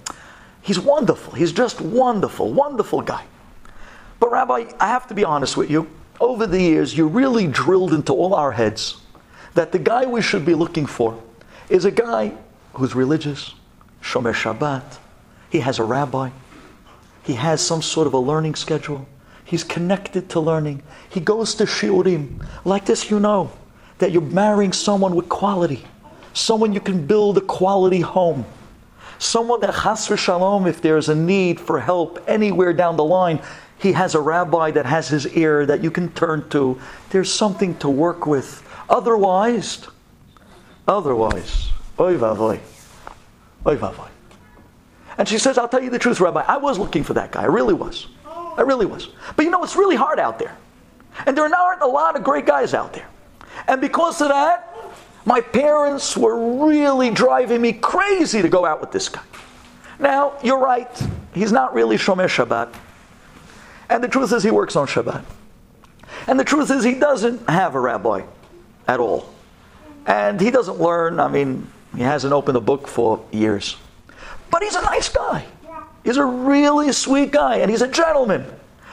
[0.66, 1.34] he's wonderful.
[1.34, 3.24] He's just wonderful, wonderful guy.
[4.20, 5.88] But, Rabbi, I have to be honest with you.
[6.20, 8.98] Over the years, you really drilled into all our heads
[9.54, 11.22] that the guy we should be looking for
[11.70, 12.34] is a guy
[12.74, 13.54] who's religious,
[14.02, 14.98] Shomer Shabbat,
[15.50, 16.30] he has a rabbi,
[17.24, 19.08] he has some sort of a learning schedule,
[19.44, 22.46] he's connected to learning, he goes to shiurim.
[22.66, 23.52] Like this, you know
[24.00, 25.86] that you're marrying someone with quality,
[26.34, 28.46] someone you can build a quality home.
[29.18, 33.42] Someone that chas shalom, if there's a need for help anywhere down the line,
[33.78, 36.80] he has a rabbi that has his ear that you can turn to.
[37.10, 38.68] There's something to work with.
[38.90, 39.88] Otherwise,
[40.88, 42.60] otherwise, oy oy
[43.78, 44.10] vavoy.
[45.18, 47.44] And she says, I'll tell you the truth, Rabbi, I was looking for that guy.
[47.44, 48.08] I really was.
[48.26, 49.10] I really was.
[49.36, 50.56] But you know, it's really hard out there.
[51.26, 53.08] And there aren't a lot of great guys out there.
[53.68, 54.75] And because of that,
[55.26, 59.22] my parents were really driving me crazy to go out with this guy.
[60.00, 60.90] Now, you're right,
[61.34, 62.74] he's not really Shomer Shabbat.
[63.90, 65.24] And the truth is, he works on Shabbat.
[66.28, 68.24] And the truth is, he doesn't have a rabbi
[68.88, 69.34] at all.
[70.06, 73.78] And he doesn't learn, I mean, he hasn't opened a book for years.
[74.52, 75.46] But he's a nice guy.
[76.04, 78.46] He's a really sweet guy, and he's a gentleman.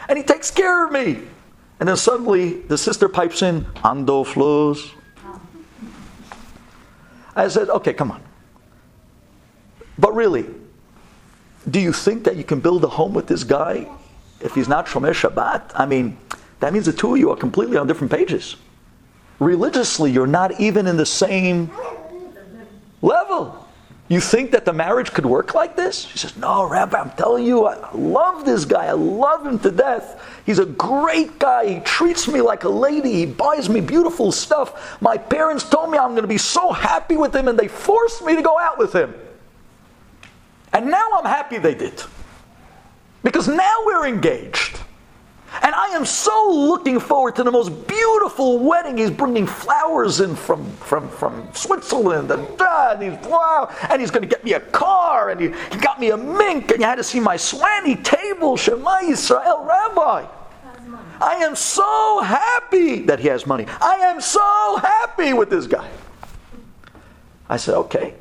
[0.08, 1.18] And he takes care of me.
[1.78, 4.92] And then suddenly the sister pipes in, Ando flows.
[7.34, 8.22] I said, okay, come on.
[9.98, 10.46] But really,
[11.70, 13.86] do you think that you can build a home with this guy
[14.40, 15.72] if he's not Shomer Shabbat?
[15.74, 16.18] I mean,
[16.60, 18.56] that means the two of you are completely on different pages.
[19.38, 21.70] Religiously, you're not even in the same
[23.00, 23.61] level.
[24.12, 26.00] You think that the marriage could work like this?
[26.00, 28.84] She says, No, Rabbi, I'm telling you, I love this guy.
[28.84, 30.22] I love him to death.
[30.44, 31.66] He's a great guy.
[31.66, 33.10] He treats me like a lady.
[33.14, 35.00] He buys me beautiful stuff.
[35.00, 38.22] My parents told me I'm going to be so happy with him, and they forced
[38.22, 39.14] me to go out with him.
[40.74, 42.02] And now I'm happy they did.
[43.22, 44.78] Because now we're engaged.
[45.60, 48.96] And I am so looking forward to the most beautiful wedding.
[48.96, 54.10] He's bringing flowers in from, from, from Switzerland and, uh, and he's wow, and he's
[54.10, 56.86] going to get me a car and he, he got me a mink and you
[56.86, 60.26] had to see my swanny table, Shema Yisrael Rabbi.
[61.20, 63.66] I am so happy that he has money.
[63.80, 65.88] I am so happy with this guy.
[67.48, 68.14] I said, okay.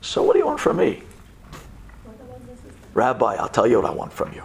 [0.00, 1.02] So what do you want from me?
[2.94, 4.42] Rabbi, I'll tell you what I want from you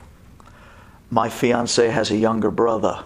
[1.13, 3.03] my fiance has a younger brother,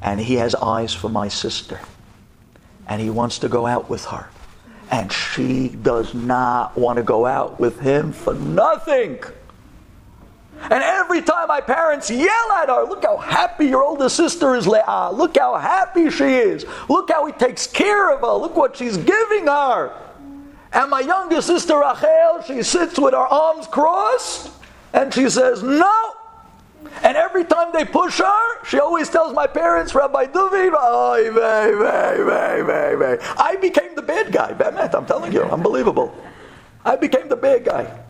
[0.00, 1.78] and he has eyes for my sister,
[2.88, 4.28] and he wants to go out with her.
[4.90, 9.18] And she does not want to go out with him for nothing.
[10.62, 14.66] And every time my parents yell at her, look how happy your older sister is,
[14.66, 15.10] Leah.
[15.12, 16.64] Look how happy she is.
[16.88, 18.32] Look how he takes care of her.
[18.32, 19.92] Look what she's giving her.
[20.72, 24.50] And my younger sister, Rachel, she sits with her arms crossed
[24.92, 26.15] and she says, No,
[27.02, 30.70] and every time they push her, she always tells my parents, Rabbi vey.
[33.38, 36.14] I became the bad guy, Bemet, I'm telling you, unbelievable.
[36.84, 38.02] I became the bad guy.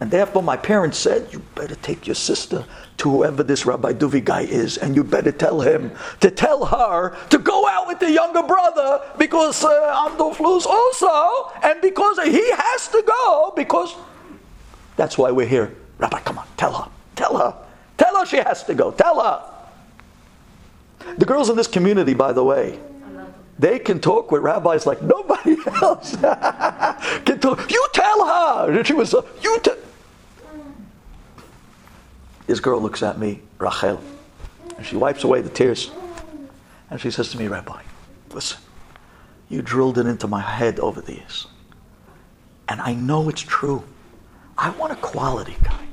[0.00, 2.64] And therefore, my parents said, You better take your sister
[2.98, 7.16] to whoever this Rabbi Duvi guy is, and you better tell him to tell her
[7.30, 9.68] to go out with the younger brother because uh,
[10.08, 13.94] Amdo also, and because he has to go, because
[14.96, 15.74] that's why we're here.
[15.98, 16.90] Rabbi, come on, tell her.
[17.18, 17.52] Tell her.
[17.96, 18.92] Tell her she has to go.
[18.92, 21.14] Tell her.
[21.16, 22.78] The girls in this community, by the way,
[23.58, 27.68] they can talk with rabbis like nobody else can talk.
[27.68, 28.84] You tell her.
[28.84, 29.76] She was, uh, you tell.
[32.46, 34.00] This girl looks at me, Rachel,
[34.76, 35.90] and she wipes away the tears.
[36.88, 37.82] And she says to me, Rabbi,
[38.30, 38.60] listen,
[39.48, 41.48] you drilled it into my head over the years.
[42.68, 43.82] And I know it's true.
[44.56, 45.87] I want a quality guy.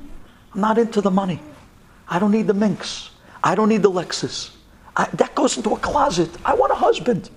[0.56, 1.42] I'm not into the money.
[2.08, 3.10] I don't need the minx.
[3.44, 4.52] I don't need the Lexus.
[4.96, 6.30] I, that goes into a closet.
[6.46, 7.30] I want a husband.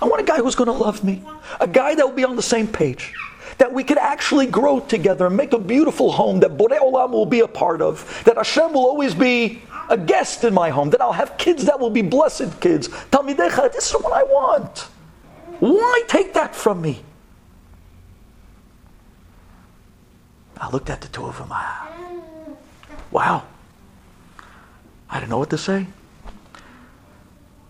[0.00, 1.20] I want a guy who's going to love me,
[1.58, 3.12] a guy that will be on the same page,
[3.58, 7.26] that we could actually grow together and make a beautiful home that Borei Olam will
[7.26, 11.00] be a part of, that Hashem will always be a guest in my home, that
[11.00, 12.86] I'll have kids that will be blessed kids.
[12.86, 14.86] Talmidecha, this is what I want.
[15.58, 17.02] Why take that from me?
[20.56, 21.48] I looked at the two of them.
[21.50, 21.88] Ah.
[23.10, 23.44] Wow.
[25.08, 25.86] I didn't know what to say.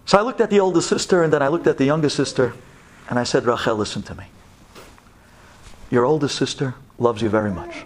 [0.04, 2.52] So I looked at the older sister and then I looked at the younger sister
[3.08, 4.24] and I said, Rachel, listen to me.
[5.90, 7.84] Your older sister loves you very much.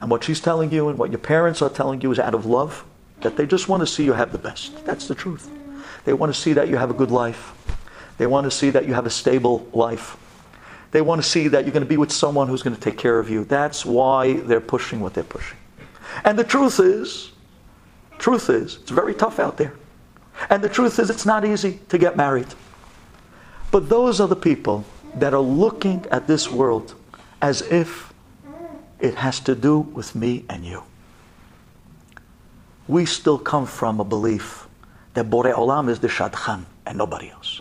[0.00, 2.46] And what she's telling you and what your parents are telling you is out of
[2.46, 2.84] love,
[3.20, 4.84] that they just want to see you have the best.
[4.84, 5.50] That's the truth.
[6.04, 7.52] They want to see that you have a good life.
[8.18, 10.16] They want to see that you have a stable life.
[10.92, 12.98] They want to see that you're going to be with someone who's going to take
[12.98, 13.44] care of you.
[13.44, 15.58] That's why they're pushing what they're pushing.
[16.24, 17.32] And the truth is,
[18.18, 19.74] truth is, it's very tough out there.
[20.50, 22.48] And the truth is, it's not easy to get married.
[23.70, 24.84] But those are the people
[25.16, 26.94] that are looking at this world
[27.42, 28.12] as if
[29.00, 30.82] it has to do with me and you.
[32.88, 34.66] We still come from a belief
[35.14, 37.60] that Borei Olam is the Shadchan and nobody else.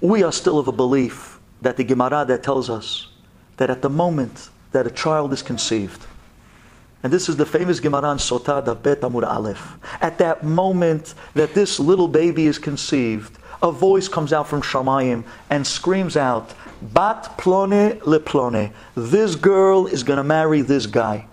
[0.00, 3.08] We are still of a belief that the Gemara that tells us
[3.56, 6.06] that at the moment that a child is conceived,
[7.04, 9.76] and this is the famous Gemara in Sotah, Bet Amud Aleph.
[10.00, 15.22] At that moment that this little baby is conceived, a voice comes out from Shamayim
[15.50, 18.72] and screams out, Bat plone le plone.
[18.94, 21.26] This girl is going to marry this guy.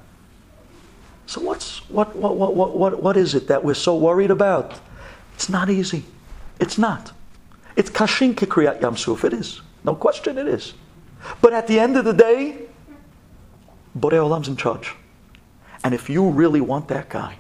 [1.26, 4.78] So what's what what what what what what is it that we're so worried about?
[5.36, 6.03] It's not easy.
[6.59, 7.13] It's not.
[7.78, 9.24] It's kashin kikriyat Yam Suf.
[9.24, 9.61] It is.
[9.86, 10.74] No question it is.
[11.39, 12.67] But at the end of the day,
[13.97, 14.95] Borei Olam's in charge.
[15.84, 17.38] And if you really want that guy,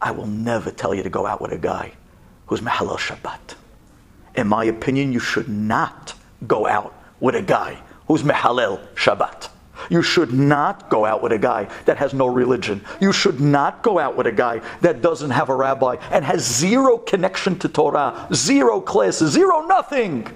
[0.00, 1.92] I will never tell you to go out with a guy
[2.46, 3.54] who's Mahalal Shabbat.
[4.34, 6.14] In my opinion, you should not
[6.46, 9.48] go out with a guy who's Mahalal Shabbat.
[9.90, 12.84] You should not go out with a guy that has no religion.
[13.00, 16.44] You should not go out with a guy that doesn't have a rabbi and has
[16.44, 20.26] zero connection to Torah, zero classes, zero nothing,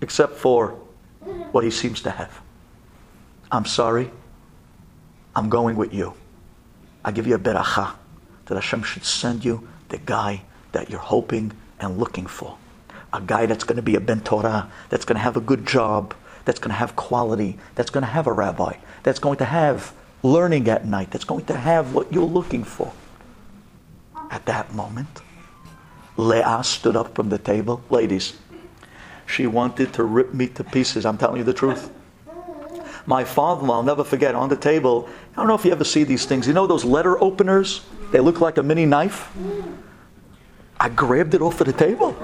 [0.00, 0.70] except for
[1.52, 2.40] what he seems to have.
[3.52, 4.10] I'm sorry,
[5.36, 6.14] I'm going with you.
[7.04, 7.94] I give you a beracha
[8.46, 12.56] that Hashem should send you the guy that you're hoping and looking for.
[13.12, 15.66] A guy that's going to be a ben Torah, that's going to have a good
[15.66, 16.14] job,
[16.44, 19.92] that's going to have quality, that's going to have a rabbi, that's going to have
[20.22, 22.92] learning at night, that's going to have what you're looking for.
[24.30, 25.22] At that moment,
[26.16, 27.82] Leah stood up from the table.
[27.90, 28.36] Ladies,
[29.26, 31.04] she wanted to rip me to pieces.
[31.06, 31.90] I'm telling you the truth.
[33.06, 36.04] My father, I'll never forget, on the table, I don't know if you ever see
[36.04, 36.46] these things.
[36.46, 37.82] You know those letter openers?
[38.12, 39.30] They look like a mini knife.
[40.80, 42.16] I grabbed it off of the table.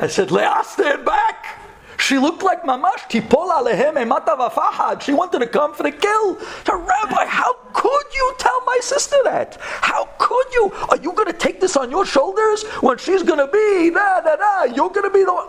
[0.00, 1.58] I said, Leah, stand back.
[1.98, 6.38] She looked like mamash tipola lehem She wanted to come for the kill.
[6.64, 9.58] So, Rabbi, how could you tell my sister that?
[9.60, 10.72] How could you?
[10.90, 14.20] Are you going to take this on your shoulders when she's going to be da
[14.20, 14.62] da da?
[14.74, 15.48] You're going to be the one.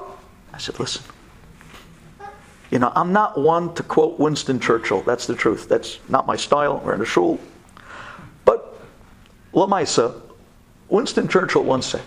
[0.51, 1.03] I said, listen.
[2.71, 5.01] You know, I'm not one to quote Winston Churchill.
[5.01, 5.67] That's the truth.
[5.67, 6.81] That's not my style.
[6.83, 7.39] We're in a shul.
[8.45, 8.79] But
[9.53, 10.21] Lamaisa,
[10.87, 12.01] Winston Churchill once said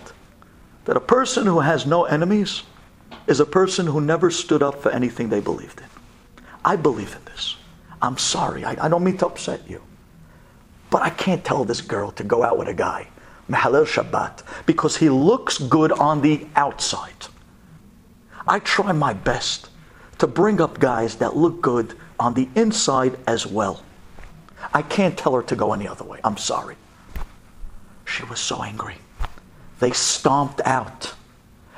[0.85, 2.63] that a person who has no enemies
[3.27, 6.45] is a person who never stood up for anything they believed in.
[6.63, 7.57] I believe in this.
[8.01, 8.63] I'm sorry.
[8.63, 9.81] I, I don't mean to upset you.
[10.89, 13.07] But I can't tell this girl to go out with a guy,
[13.49, 17.27] Mahalel Shabbat, because he looks good on the outside.
[18.47, 19.69] I try my best
[20.23, 23.83] to bring up guys that look good on the inside as well.
[24.73, 26.21] I can't tell her to go any other way.
[26.23, 26.77] I'm sorry.
[28.05, 28.95] She was so angry.
[29.81, 31.13] They stomped out.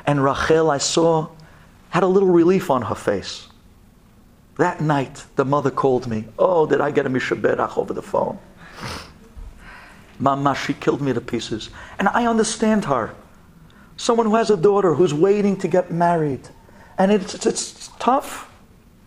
[0.05, 1.29] And Rachel, I saw,
[1.89, 3.47] had a little relief on her face.
[4.59, 6.25] That night, the mother called me.
[6.37, 8.37] Oh, did I get a mishaberach over the phone?
[10.19, 11.71] Mama, she killed me to pieces.
[11.97, 13.15] And I understand her.
[13.97, 16.47] Someone who has a daughter who's waiting to get married.
[16.99, 18.49] And it's, it's, it's tough.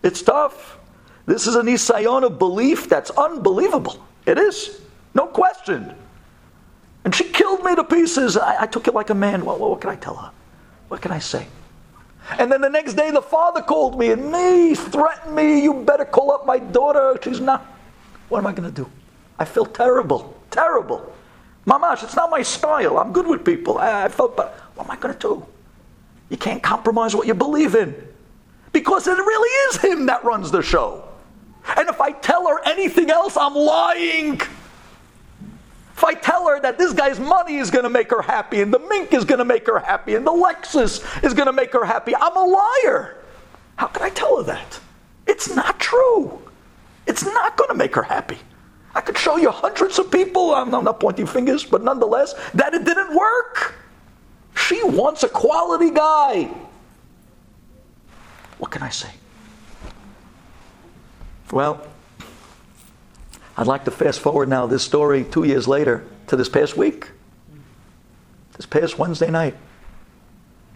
[0.03, 0.77] It's tough.
[1.25, 4.05] This is a nisayon of belief that's unbelievable.
[4.25, 4.81] It is.
[5.13, 5.93] No question.
[7.03, 8.37] And she killed me to pieces.
[8.37, 9.45] I, I took it like a man.
[9.45, 10.31] What, what, what can I tell her?
[10.87, 11.47] What can I say?
[12.37, 16.05] And then the next day, the father called me and me, threatened me, you better
[16.05, 17.17] call up my daughter.
[17.23, 17.65] She's not.
[18.27, 18.89] What am I going to do?
[19.39, 20.39] I feel terrible.
[20.51, 21.13] Terrible.
[21.65, 22.97] Mamash, it's not my style.
[22.97, 23.77] I'm good with people.
[23.77, 25.45] I, I felt, but what am I going to do?
[26.29, 27.95] You can't compromise what you believe in.
[28.71, 31.07] Because it really is him that runs the show.
[31.75, 34.41] And if I tell her anything else, I'm lying.
[35.99, 38.73] If I tell her that this guy's money is going to make her happy and
[38.73, 41.73] the mink is going to make her happy and the Lexus is going to make
[41.73, 43.17] her happy, I'm a liar.
[43.75, 44.79] How can I tell her that?
[45.27, 46.41] It's not true.
[47.05, 48.37] It's not going to make her happy.
[48.95, 52.85] I could show you hundreds of people, I'm not pointing fingers, but nonetheless, that it
[52.85, 53.75] didn't work.
[54.55, 56.49] She wants a quality guy.
[58.59, 59.09] What can I say?
[61.51, 61.85] Well,
[63.57, 67.09] I'd like to fast forward now this story two years later to this past week.
[68.55, 69.55] This past Wednesday night,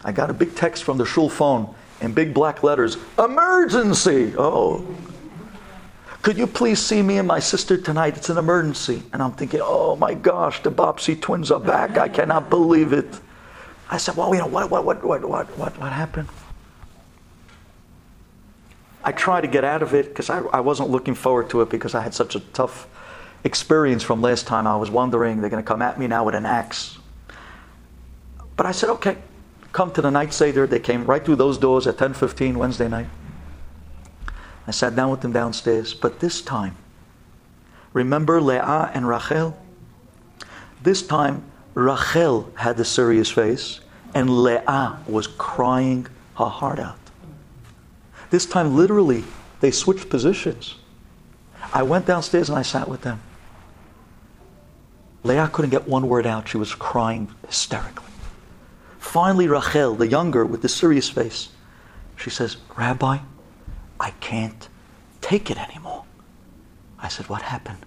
[0.03, 4.33] I got a big text from the shul phone in big black letters Emergency!
[4.37, 4.85] Oh.
[6.21, 8.15] Could you please see me and my sister tonight?
[8.15, 9.03] It's an emergency.
[9.11, 11.97] And I'm thinking, oh my gosh, the Bobbsey twins are back.
[11.97, 13.19] I cannot believe it.
[13.91, 16.29] I said, well, you know, what, what, what, what, what, what happened?
[19.03, 21.69] I tried to get out of it because I, I wasn't looking forward to it
[21.69, 22.87] because I had such a tough
[23.43, 24.65] experience from last time.
[24.65, 26.97] I was wondering they're going to come at me now with an axe.
[28.55, 29.17] But I said, okay,
[29.73, 30.67] come to the night Seder.
[30.67, 33.07] They came right through those doors at 10.15 Wednesday night.
[34.65, 35.93] I sat down with them downstairs.
[35.93, 36.77] But this time,
[37.91, 39.57] remember Leah and Rachel?
[40.81, 41.43] This time,
[41.73, 43.79] Rachel had the serious face,
[44.13, 47.02] and Leah was crying her heart out.
[48.33, 49.23] This time, literally,
[49.59, 50.73] they switched positions.
[51.71, 53.21] I went downstairs and I sat with them.
[55.21, 56.47] Leah couldn't get one word out.
[56.47, 58.11] She was crying hysterically.
[58.97, 61.49] Finally, Rachel, the younger with the serious face,
[62.15, 63.19] she says, Rabbi,
[63.99, 64.67] I can't
[65.21, 66.03] take it anymore.
[66.97, 67.85] I said, What happened?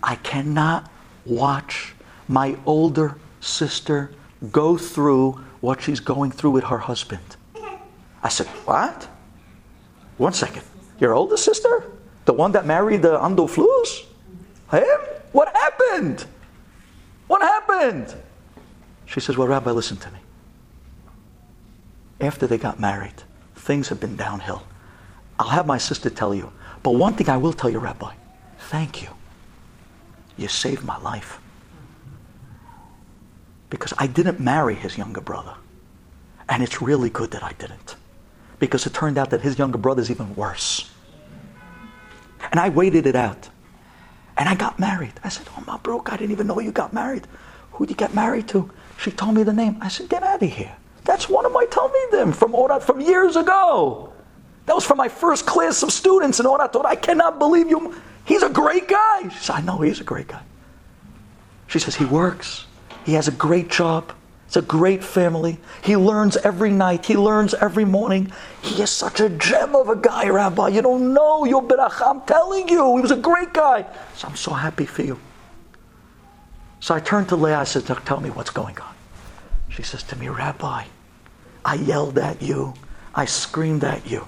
[0.00, 0.88] I cannot
[1.26, 1.96] watch
[2.28, 4.12] my older sister
[4.52, 7.34] go through what she's going through with her husband.
[8.22, 9.08] I said, What?
[10.20, 10.64] One second.
[10.98, 11.90] Your older sister?
[12.26, 14.04] The one that married the Ando Flus?
[14.70, 15.00] Him?
[15.32, 16.26] What happened?
[17.26, 18.14] What happened?
[19.06, 20.18] She says, Well, Rabbi, listen to me.
[22.20, 23.22] After they got married,
[23.54, 24.62] things have been downhill.
[25.38, 26.52] I'll have my sister tell you.
[26.82, 28.12] But one thing I will tell you, Rabbi
[28.58, 29.08] thank you.
[30.36, 31.40] You saved my life.
[33.70, 35.54] Because I didn't marry his younger brother.
[36.46, 37.96] And it's really good that I didn't
[38.60, 40.88] because it turned out that his younger brother is even worse.
[42.50, 43.48] And I waited it out.
[44.36, 45.14] And I got married.
[45.24, 47.26] I said, Oh, my broke, I didn't even know you got married.
[47.72, 48.70] Who'd you get married to?
[48.98, 49.78] She told me the name.
[49.80, 50.74] I said, Get out of here.
[51.04, 54.12] That's one of my Talmidim from Orat from years ago.
[54.66, 56.60] That was from my first class of students in Orat.
[56.60, 57.94] I thought, "I cannot believe you.
[58.24, 59.28] He's a great guy.
[59.28, 60.42] She said, I know he's a great guy.
[61.66, 62.66] She says, He works.
[63.04, 64.12] He has a great job.
[64.50, 65.58] It's a great family.
[65.80, 67.06] He learns every night.
[67.06, 68.32] He learns every morning.
[68.60, 70.70] He is such a gem of a guy, Rabbi.
[70.70, 71.44] You don't know.
[71.44, 72.96] You're I'm telling you.
[72.96, 73.86] He was a great guy.
[74.16, 75.20] So I'm so happy for you.
[76.80, 77.60] So I turned to Leah.
[77.60, 78.92] I said, Tell me what's going on.
[79.68, 80.82] She says to me, Rabbi,
[81.64, 82.74] I yelled at you.
[83.14, 84.26] I screamed at you.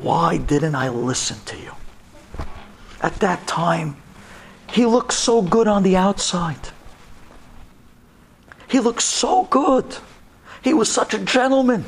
[0.00, 1.72] Why didn't I listen to you?
[3.02, 3.96] At that time,
[4.70, 6.68] he looked so good on the outside.
[8.70, 9.96] He looked so good.
[10.62, 11.84] He was such a gentleman.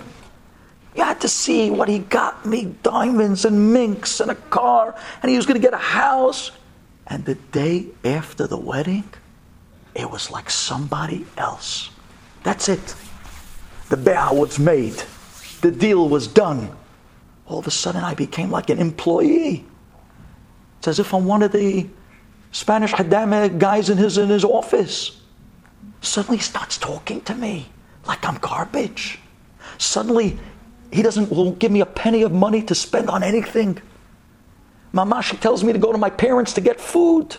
[0.96, 5.30] You had to see what he got me diamonds and minks and a car, and
[5.30, 6.50] he was going to get a house.
[7.06, 9.04] And the day after the wedding,
[9.94, 11.90] it was like somebody else.
[12.42, 12.94] That's it.
[13.88, 15.02] The bow was made,
[15.60, 16.76] the deal was done.
[17.46, 19.64] All of a sudden, I became like an employee.
[20.78, 21.86] It's as if I'm one of the
[22.50, 25.21] Spanish Hadame guys in his, in his office.
[26.02, 27.68] Suddenly he starts talking to me
[28.06, 29.18] like I'm garbage.
[29.78, 30.38] Suddenly
[30.92, 33.80] he doesn't won't give me a penny of money to spend on anything.
[34.92, 37.36] Mama, she tells me to go to my parents to get food.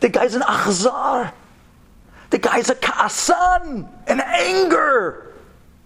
[0.00, 1.32] The guy's an achzar.
[2.28, 5.34] The guy's a ka'asan, an anger.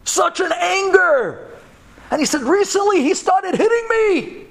[0.05, 1.47] Such an anger.
[2.11, 4.21] And he said, recently he started hitting me.
[4.31, 4.47] He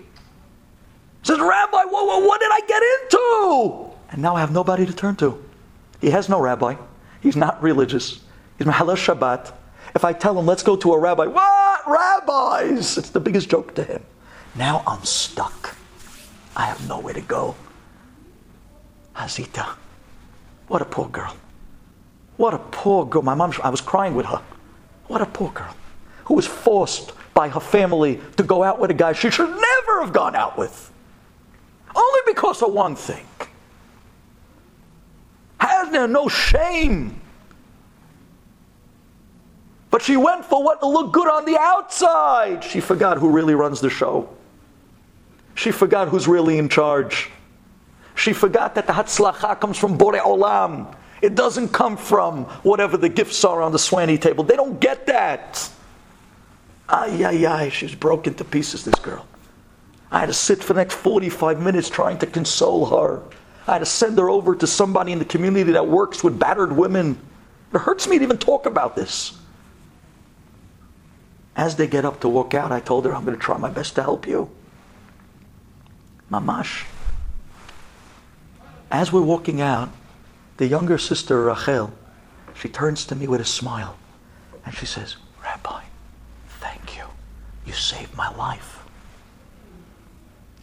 [1.23, 3.91] says, Rabbi, what, what, what did I get into?
[4.11, 5.43] And now I have nobody to turn to.
[5.99, 6.75] He has no rabbi.
[7.21, 8.21] He's not religious.
[8.57, 9.53] He's Mahalal Shabbat.
[9.95, 11.81] If I tell him, let's go to a rabbi, what?
[11.87, 12.97] Rabbis!
[12.97, 14.03] It's the biggest joke to him.
[14.55, 15.75] Now I'm stuck.
[16.55, 17.55] I have nowhere to go.
[19.15, 19.75] Hazita.
[20.67, 21.35] What a poor girl.
[22.37, 23.21] What a poor girl.
[23.21, 24.41] My mom, I was crying with her.
[25.07, 25.75] What a poor girl
[26.25, 30.01] who was forced by her family to go out with a guy she should never
[30.01, 30.91] have gone out with.
[31.95, 33.25] Only because of one thing.
[35.91, 37.19] No shame?
[39.91, 42.63] But she went for what looked good on the outside.
[42.63, 44.29] She forgot who really runs the show.
[45.55, 47.29] She forgot who's really in charge.
[48.15, 50.95] She forgot that the Hatzlacha comes from Borei Olam.
[51.21, 54.43] It doesn't come from whatever the gifts are on the swanny table.
[54.43, 55.69] They don't get that.
[56.87, 57.69] Ay, ay, ay.
[57.69, 59.25] She was broken to pieces, this girl.
[60.11, 63.21] I had to sit for the next 45 minutes trying to console her.
[63.69, 66.71] I had to send her over to somebody in the community that works with battered
[66.71, 67.19] women.
[67.71, 69.37] It hurts me to even talk about this.
[71.55, 73.69] As they get up to walk out, I told her, I'm going to try my
[73.69, 74.49] best to help you.
[76.31, 76.85] Mamash.
[78.89, 79.89] As we're walking out,
[80.57, 81.91] the younger sister, Rachel,
[82.55, 83.97] she turns to me with a smile
[84.65, 85.83] and she says, Rabbi,
[86.59, 87.03] thank you.
[87.67, 88.83] You saved my life.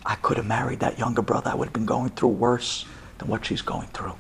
[0.04, 1.50] I could have married that younger brother.
[1.50, 2.84] I would have been going through worse
[3.18, 4.14] than what she's going through.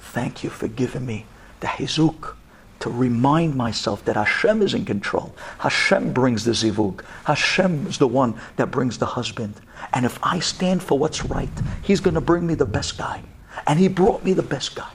[0.00, 1.26] Thank you for giving me
[1.60, 2.34] the hizuk
[2.80, 5.34] to remind myself that Hashem is in control.
[5.58, 7.02] Hashem brings the zivug.
[7.24, 9.54] Hashem is the one that brings the husband.
[9.92, 11.48] And if I stand for what's right,
[11.82, 13.22] He's going to bring me the best guy.
[13.66, 14.90] And He brought me the best guy.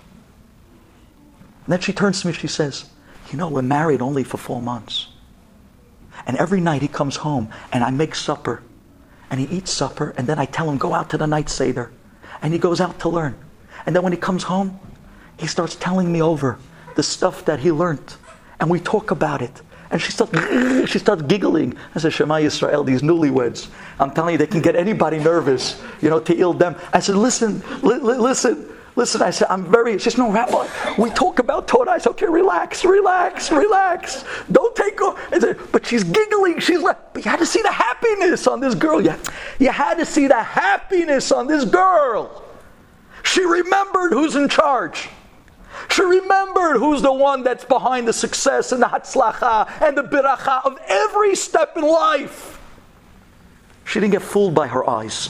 [1.66, 2.86] And then she turns to me, she says,
[3.32, 5.08] You know, we're married only for four months.
[6.26, 8.62] And every night he comes home and I make supper.
[9.30, 11.92] And he eats supper, and then I tell him, Go out to the night Seder.
[12.42, 13.36] And he goes out to learn.
[13.86, 14.80] And then when he comes home,
[15.38, 16.58] he starts telling me over
[16.96, 18.16] the stuff that he learned.
[18.60, 19.62] And we talk about it.
[19.90, 20.32] And she starts,
[20.92, 21.76] she starts giggling.
[21.96, 23.70] I said, Shema Yisrael, these newlyweds.
[24.00, 26.76] I'm telling you, they can get anybody nervous, you know, to ill them.
[26.94, 28.70] I said, listen, li- li- listen,
[29.02, 29.22] listen.
[29.24, 31.92] I said, I'm very, she says, no, Rabbi, we talk about Torah.
[31.92, 34.24] I said, okay, relax, relax, relax.
[34.52, 35.20] Don't take off.
[35.32, 36.60] Said, but she's giggling.
[36.60, 39.02] She's like, but you had to see the happiness on this girl.
[39.02, 39.16] You,
[39.60, 42.44] you had to see the happiness on this girl.
[43.24, 45.10] She remembered who's in charge.
[45.90, 50.64] She remembered who's the one that's behind the success and the hatzlacha and the beracha
[50.64, 52.62] of every step in life.
[53.86, 55.30] She didn't get fooled by her eyes.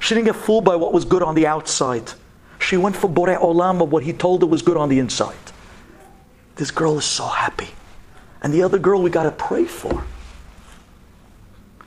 [0.00, 2.12] She didn't get fooled by what was good on the outside.
[2.58, 5.36] She went for Borei Olam of what he told her was good on the inside.
[6.56, 7.68] This girl is so happy.
[8.42, 10.04] And the other girl we got to pray for.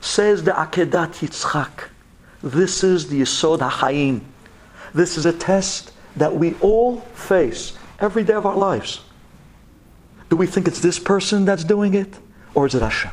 [0.00, 1.88] Says the Akedat Yitzchak.
[2.42, 4.22] This is the Yisod HaChaim.
[4.94, 9.00] This is a test that we all face every day of our lives.
[10.28, 12.18] Do we think it's this person that's doing it,
[12.54, 13.10] or is it Hashem?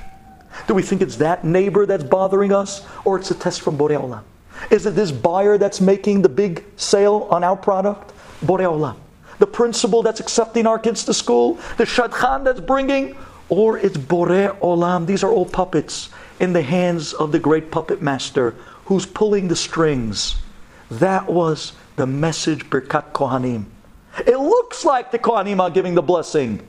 [0.68, 4.00] Do we think it's that neighbor that's bothering us, or it's a test from Borei
[4.00, 4.24] Olam?
[4.70, 8.14] Is it this buyer that's making the big sale on our product?
[8.44, 8.96] Borei Olam.
[9.40, 11.56] The principal that's accepting our kids to school?
[11.78, 13.18] The shadchan that's bringing?
[13.48, 15.06] Or it's Borei Olam.
[15.06, 18.56] These are all puppets in the hands of the great puppet master
[18.86, 20.36] who's pulling the strings.
[20.92, 23.66] That was the message Birkat Kohanim.
[24.26, 26.66] It looks like the Kohanim are giving the blessing.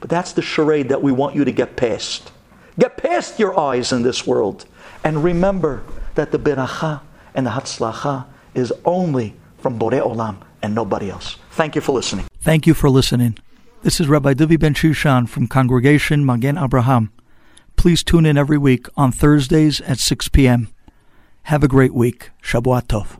[0.00, 2.32] But that's the charade that we want you to get past.
[2.78, 4.64] Get past your eyes in this world.
[5.04, 5.82] And remember
[6.14, 7.00] that the beracha
[7.34, 11.36] and the hatzlacha is only from Borei Olam and nobody else.
[11.52, 12.26] Thank you for listening.
[12.40, 13.38] Thank you for listening.
[13.82, 17.12] This is Rabbi Duvi Ben Shushan from Congregation Magen Abraham.
[17.76, 20.68] Please tune in every week on Thursdays at 6 p.m.
[21.44, 22.30] Have a great week.
[22.42, 23.19] Shabbat Tov.